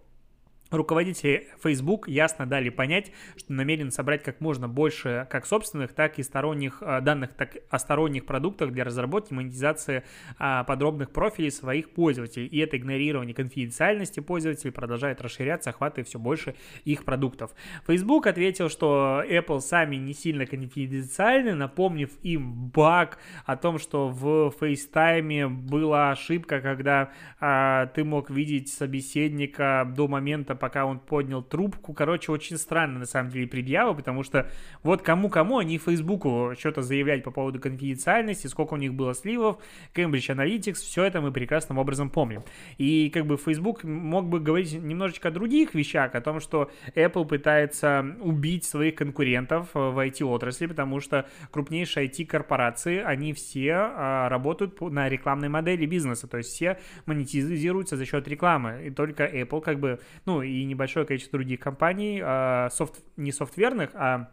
Руководители 0.71 1.49
Facebook 1.63 2.09
ясно 2.09 2.47
дали 2.47 2.71
понять, 2.71 3.13
что 3.37 3.53
намерен 3.53 3.91
собрать 3.91 4.23
как 4.23 4.41
можно 4.41 4.67
больше 4.67 5.27
как 5.31 5.47
собственных, 5.47 5.93
так 5.93 6.19
и 6.19 6.23
сторонних 6.23 6.79
э, 6.81 7.01
данных 7.01 7.35
так, 7.35 7.57
о 7.69 7.79
сторонних 7.79 8.25
продуктах 8.25 8.73
для 8.73 8.83
разработки 8.83 9.33
и 9.33 9.37
монетизации 9.37 10.05
а, 10.39 10.65
подробных 10.65 11.11
профилей 11.11 11.51
своих 11.51 11.91
пользователей. 11.91 12.47
И 12.47 12.59
это 12.59 12.77
игнорирование 12.77 13.35
конфиденциальности 13.35 14.21
пользователей 14.21 14.73
продолжает 14.73 15.21
расширяться, 15.21 15.71
охватывая 15.71 16.05
все 16.05 16.19
больше 16.19 16.55
их 16.85 17.05
продуктов. 17.05 17.53
Facebook 17.87 18.27
ответил, 18.27 18.69
что 18.69 19.23
Apple 19.29 19.61
сами 19.61 19.97
не 19.97 20.15
сильно 20.15 20.47
конфиденциальны, 20.47 21.55
напомнив 21.55 22.11
им 22.23 22.71
баг 22.71 23.19
о 23.45 23.57
том, 23.57 23.79
что 23.79 24.09
в 24.09 24.55
FaceTime 24.59 25.49
была 25.49 26.11
ошибка, 26.11 26.61
когда 26.61 27.13
а, 27.39 27.87
ты 27.87 28.03
мог 28.03 28.31
видеть 28.31 28.71
собеседника 28.71 29.93
до 29.95 30.09
момента, 30.09 30.54
пока 30.55 30.87
он 30.87 30.99
поднял 30.99 31.43
трубку. 31.43 31.93
Короче, 31.93 32.33
очень 32.33 32.57
странно, 32.57 33.01
на 33.01 33.07
самом 33.07 33.31
деле, 33.31 33.47
предъява, 33.47 33.95
потому 33.95 34.23
что 34.23 34.51
вот 34.83 35.03
кому-кому, 35.03 35.59
они 35.59 35.79
Фейсбуку 35.79 36.53
что-то 36.59 36.83
заявлять 36.83 37.23
по 37.25 37.31
поводу 37.31 37.61
конфиденциальности, 37.61 38.47
сколько 38.47 38.75
у 38.75 38.77
них 38.77 38.95
было 38.95 39.15
сливов, 39.15 39.59
Cambridge 39.95 40.35
Analytics, 40.35 40.75
все 40.75 41.05
это 41.05 41.21
мы 41.21 41.33
прекрасным 41.33 41.79
образом 41.79 42.11
помним. 42.11 42.43
И 42.79 43.11
как 43.11 43.27
бы 43.27 43.37
Facebook 43.37 43.85
мог 43.85 44.29
бы 44.29 44.41
говорить 44.41 44.73
немножечко 44.73 45.29
о 45.29 45.31
других 45.31 45.75
вещах, 45.75 46.15
о 46.15 46.21
том, 46.21 46.41
что 46.41 46.71
Apple 46.95 47.27
пытается 47.27 48.17
убить 48.21 48.65
своих 48.65 48.95
конкурентов 48.95 49.71
э, 49.75 49.79
в 49.79 49.99
IT-отрасли, 49.99 50.67
потому 50.67 51.01
что 51.01 51.29
крупнейшие 51.51 52.09
IT-корпорации, 52.09 52.99
они 52.99 53.33
все 53.33 53.73
а, 53.75 54.29
работают 54.29 54.81
на 54.81 55.09
рекламной 55.09 55.49
модели 55.49 55.87
бизнеса, 55.87 56.27
то 56.27 56.39
есть 56.39 56.51
все 56.51 56.79
монетизируются 57.07 57.97
за 57.97 58.05
счет 58.07 58.27
рекламы, 58.29 58.85
и 58.87 58.91
только 58.91 59.25
Apple 59.25 59.61
как 59.61 59.79
бы, 59.81 60.01
ну, 60.27 60.43
и 60.45 60.65
небольшое 60.65 61.07
количество 61.07 61.39
других 61.39 61.61
компаний, 61.61 62.21
а, 62.23 62.69
софт, 62.71 63.03
не 63.17 63.33
софтверных, 63.33 63.91
а 63.95 64.31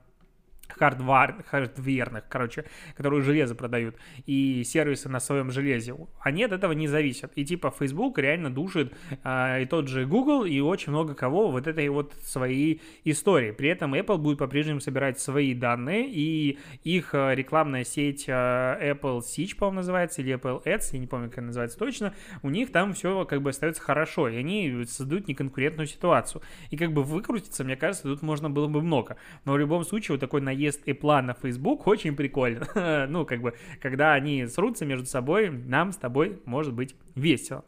хардвар, 0.77 1.43
хардверных, 1.47 2.23
короче, 2.29 2.65
которые 2.95 3.21
железо 3.21 3.55
продают, 3.55 3.95
и 4.25 4.63
сервисы 4.63 5.09
на 5.09 5.19
своем 5.19 5.51
железе, 5.51 5.95
они 6.19 6.43
от 6.43 6.51
этого 6.51 6.73
не 6.73 6.87
зависят. 6.87 7.31
И 7.35 7.45
типа 7.45 7.73
Facebook 7.77 8.17
реально 8.17 8.49
душит 8.49 8.93
а, 9.23 9.59
и 9.59 9.65
тот 9.65 9.87
же 9.87 10.05
Google, 10.05 10.45
и 10.45 10.59
очень 10.59 10.91
много 10.91 11.15
кого 11.15 11.51
вот 11.51 11.67
этой 11.67 11.87
вот 11.89 12.13
своей 12.23 12.81
истории. 13.03 13.51
При 13.51 13.69
этом 13.69 13.93
Apple 13.93 14.17
будет 14.17 14.37
по-прежнему 14.39 14.79
собирать 14.79 15.19
свои 15.19 15.53
данные, 15.53 16.09
и 16.09 16.59
их 16.83 17.13
а, 17.13 17.33
рекламная 17.33 17.83
сеть 17.83 18.25
а, 18.27 18.77
Apple 18.81 19.19
Search, 19.19 19.55
по-моему, 19.57 19.77
называется, 19.77 20.21
или 20.21 20.35
Apple 20.35 20.63
Ads, 20.63 20.89
я 20.93 20.99
не 20.99 21.07
помню, 21.07 21.29
как 21.29 21.39
она 21.39 21.47
называется 21.47 21.77
точно, 21.77 22.13
у 22.41 22.49
них 22.49 22.71
там 22.71 22.93
все 22.93 23.25
как 23.25 23.41
бы 23.41 23.49
остается 23.49 23.81
хорошо, 23.81 24.27
и 24.27 24.37
они 24.37 24.85
создают 24.85 25.27
неконкурентную 25.27 25.87
ситуацию. 25.87 26.41
И 26.69 26.77
как 26.77 26.93
бы 26.93 27.03
выкрутиться, 27.03 27.63
мне 27.63 27.75
кажется, 27.75 28.03
тут 28.03 28.21
можно 28.21 28.49
было 28.49 28.67
бы 28.67 28.81
много. 28.81 29.17
Но 29.45 29.53
в 29.53 29.57
любом 29.57 29.83
случае 29.83 30.15
вот 30.15 30.19
такой 30.19 30.41
наезд 30.41 30.60
наезд 30.61 30.87
Apple 30.87 31.21
на 31.21 31.33
Facebook 31.33 31.87
очень 31.87 32.15
прикольно. 32.15 33.07
ну, 33.09 33.25
как 33.25 33.41
бы, 33.41 33.53
когда 33.81 34.13
они 34.13 34.45
срутся 34.45 34.85
между 34.85 35.05
собой, 35.05 35.49
нам 35.49 35.91
с 35.91 35.97
тобой 35.97 36.39
может 36.45 36.73
быть 36.73 36.95
весело. 37.15 37.65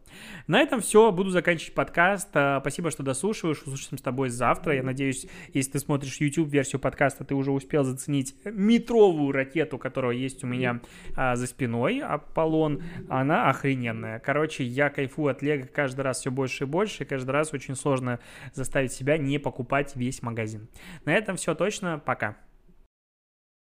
На 0.47 0.61
этом 0.61 0.79
все. 0.79 1.11
Буду 1.11 1.31
заканчивать 1.31 1.73
подкаст. 1.73 2.29
А, 2.33 2.59
спасибо, 2.61 2.91
что 2.91 3.03
дослушиваешь. 3.03 3.61
Услышимся 3.63 3.97
с 3.97 4.01
тобой 4.01 4.29
завтра. 4.29 4.75
Я 4.75 4.83
надеюсь, 4.83 5.27
если 5.53 5.71
ты 5.71 5.79
смотришь 5.79 6.17
YouTube-версию 6.21 6.79
подкаста, 6.79 7.23
ты 7.23 7.35
уже 7.35 7.51
успел 7.51 7.83
заценить 7.83 8.35
метровую 8.45 9.31
ракету, 9.31 9.77
которая 9.77 10.13
есть 10.13 10.43
у 10.43 10.47
меня 10.47 10.81
а, 11.15 11.35
за 11.35 11.47
спиной. 11.47 11.99
Аполлон. 11.99 12.83
Она 13.09 13.49
охрененная. 13.49 14.19
Короче, 14.19 14.63
я 14.63 14.89
кайфую 14.89 15.31
от 15.31 15.41
Лего 15.41 15.65
каждый 15.65 16.01
раз 16.01 16.19
все 16.19 16.31
больше 16.31 16.65
и 16.65 16.67
больше. 16.67 17.03
И 17.03 17.05
каждый 17.05 17.31
раз 17.31 17.53
очень 17.53 17.75
сложно 17.75 18.19
заставить 18.53 18.93
себя 18.93 19.17
не 19.17 19.39
покупать 19.39 19.95
весь 19.95 20.21
магазин. 20.21 20.67
На 21.05 21.13
этом 21.13 21.35
все 21.35 21.55
точно. 21.55 22.01
Пока. 22.03 22.37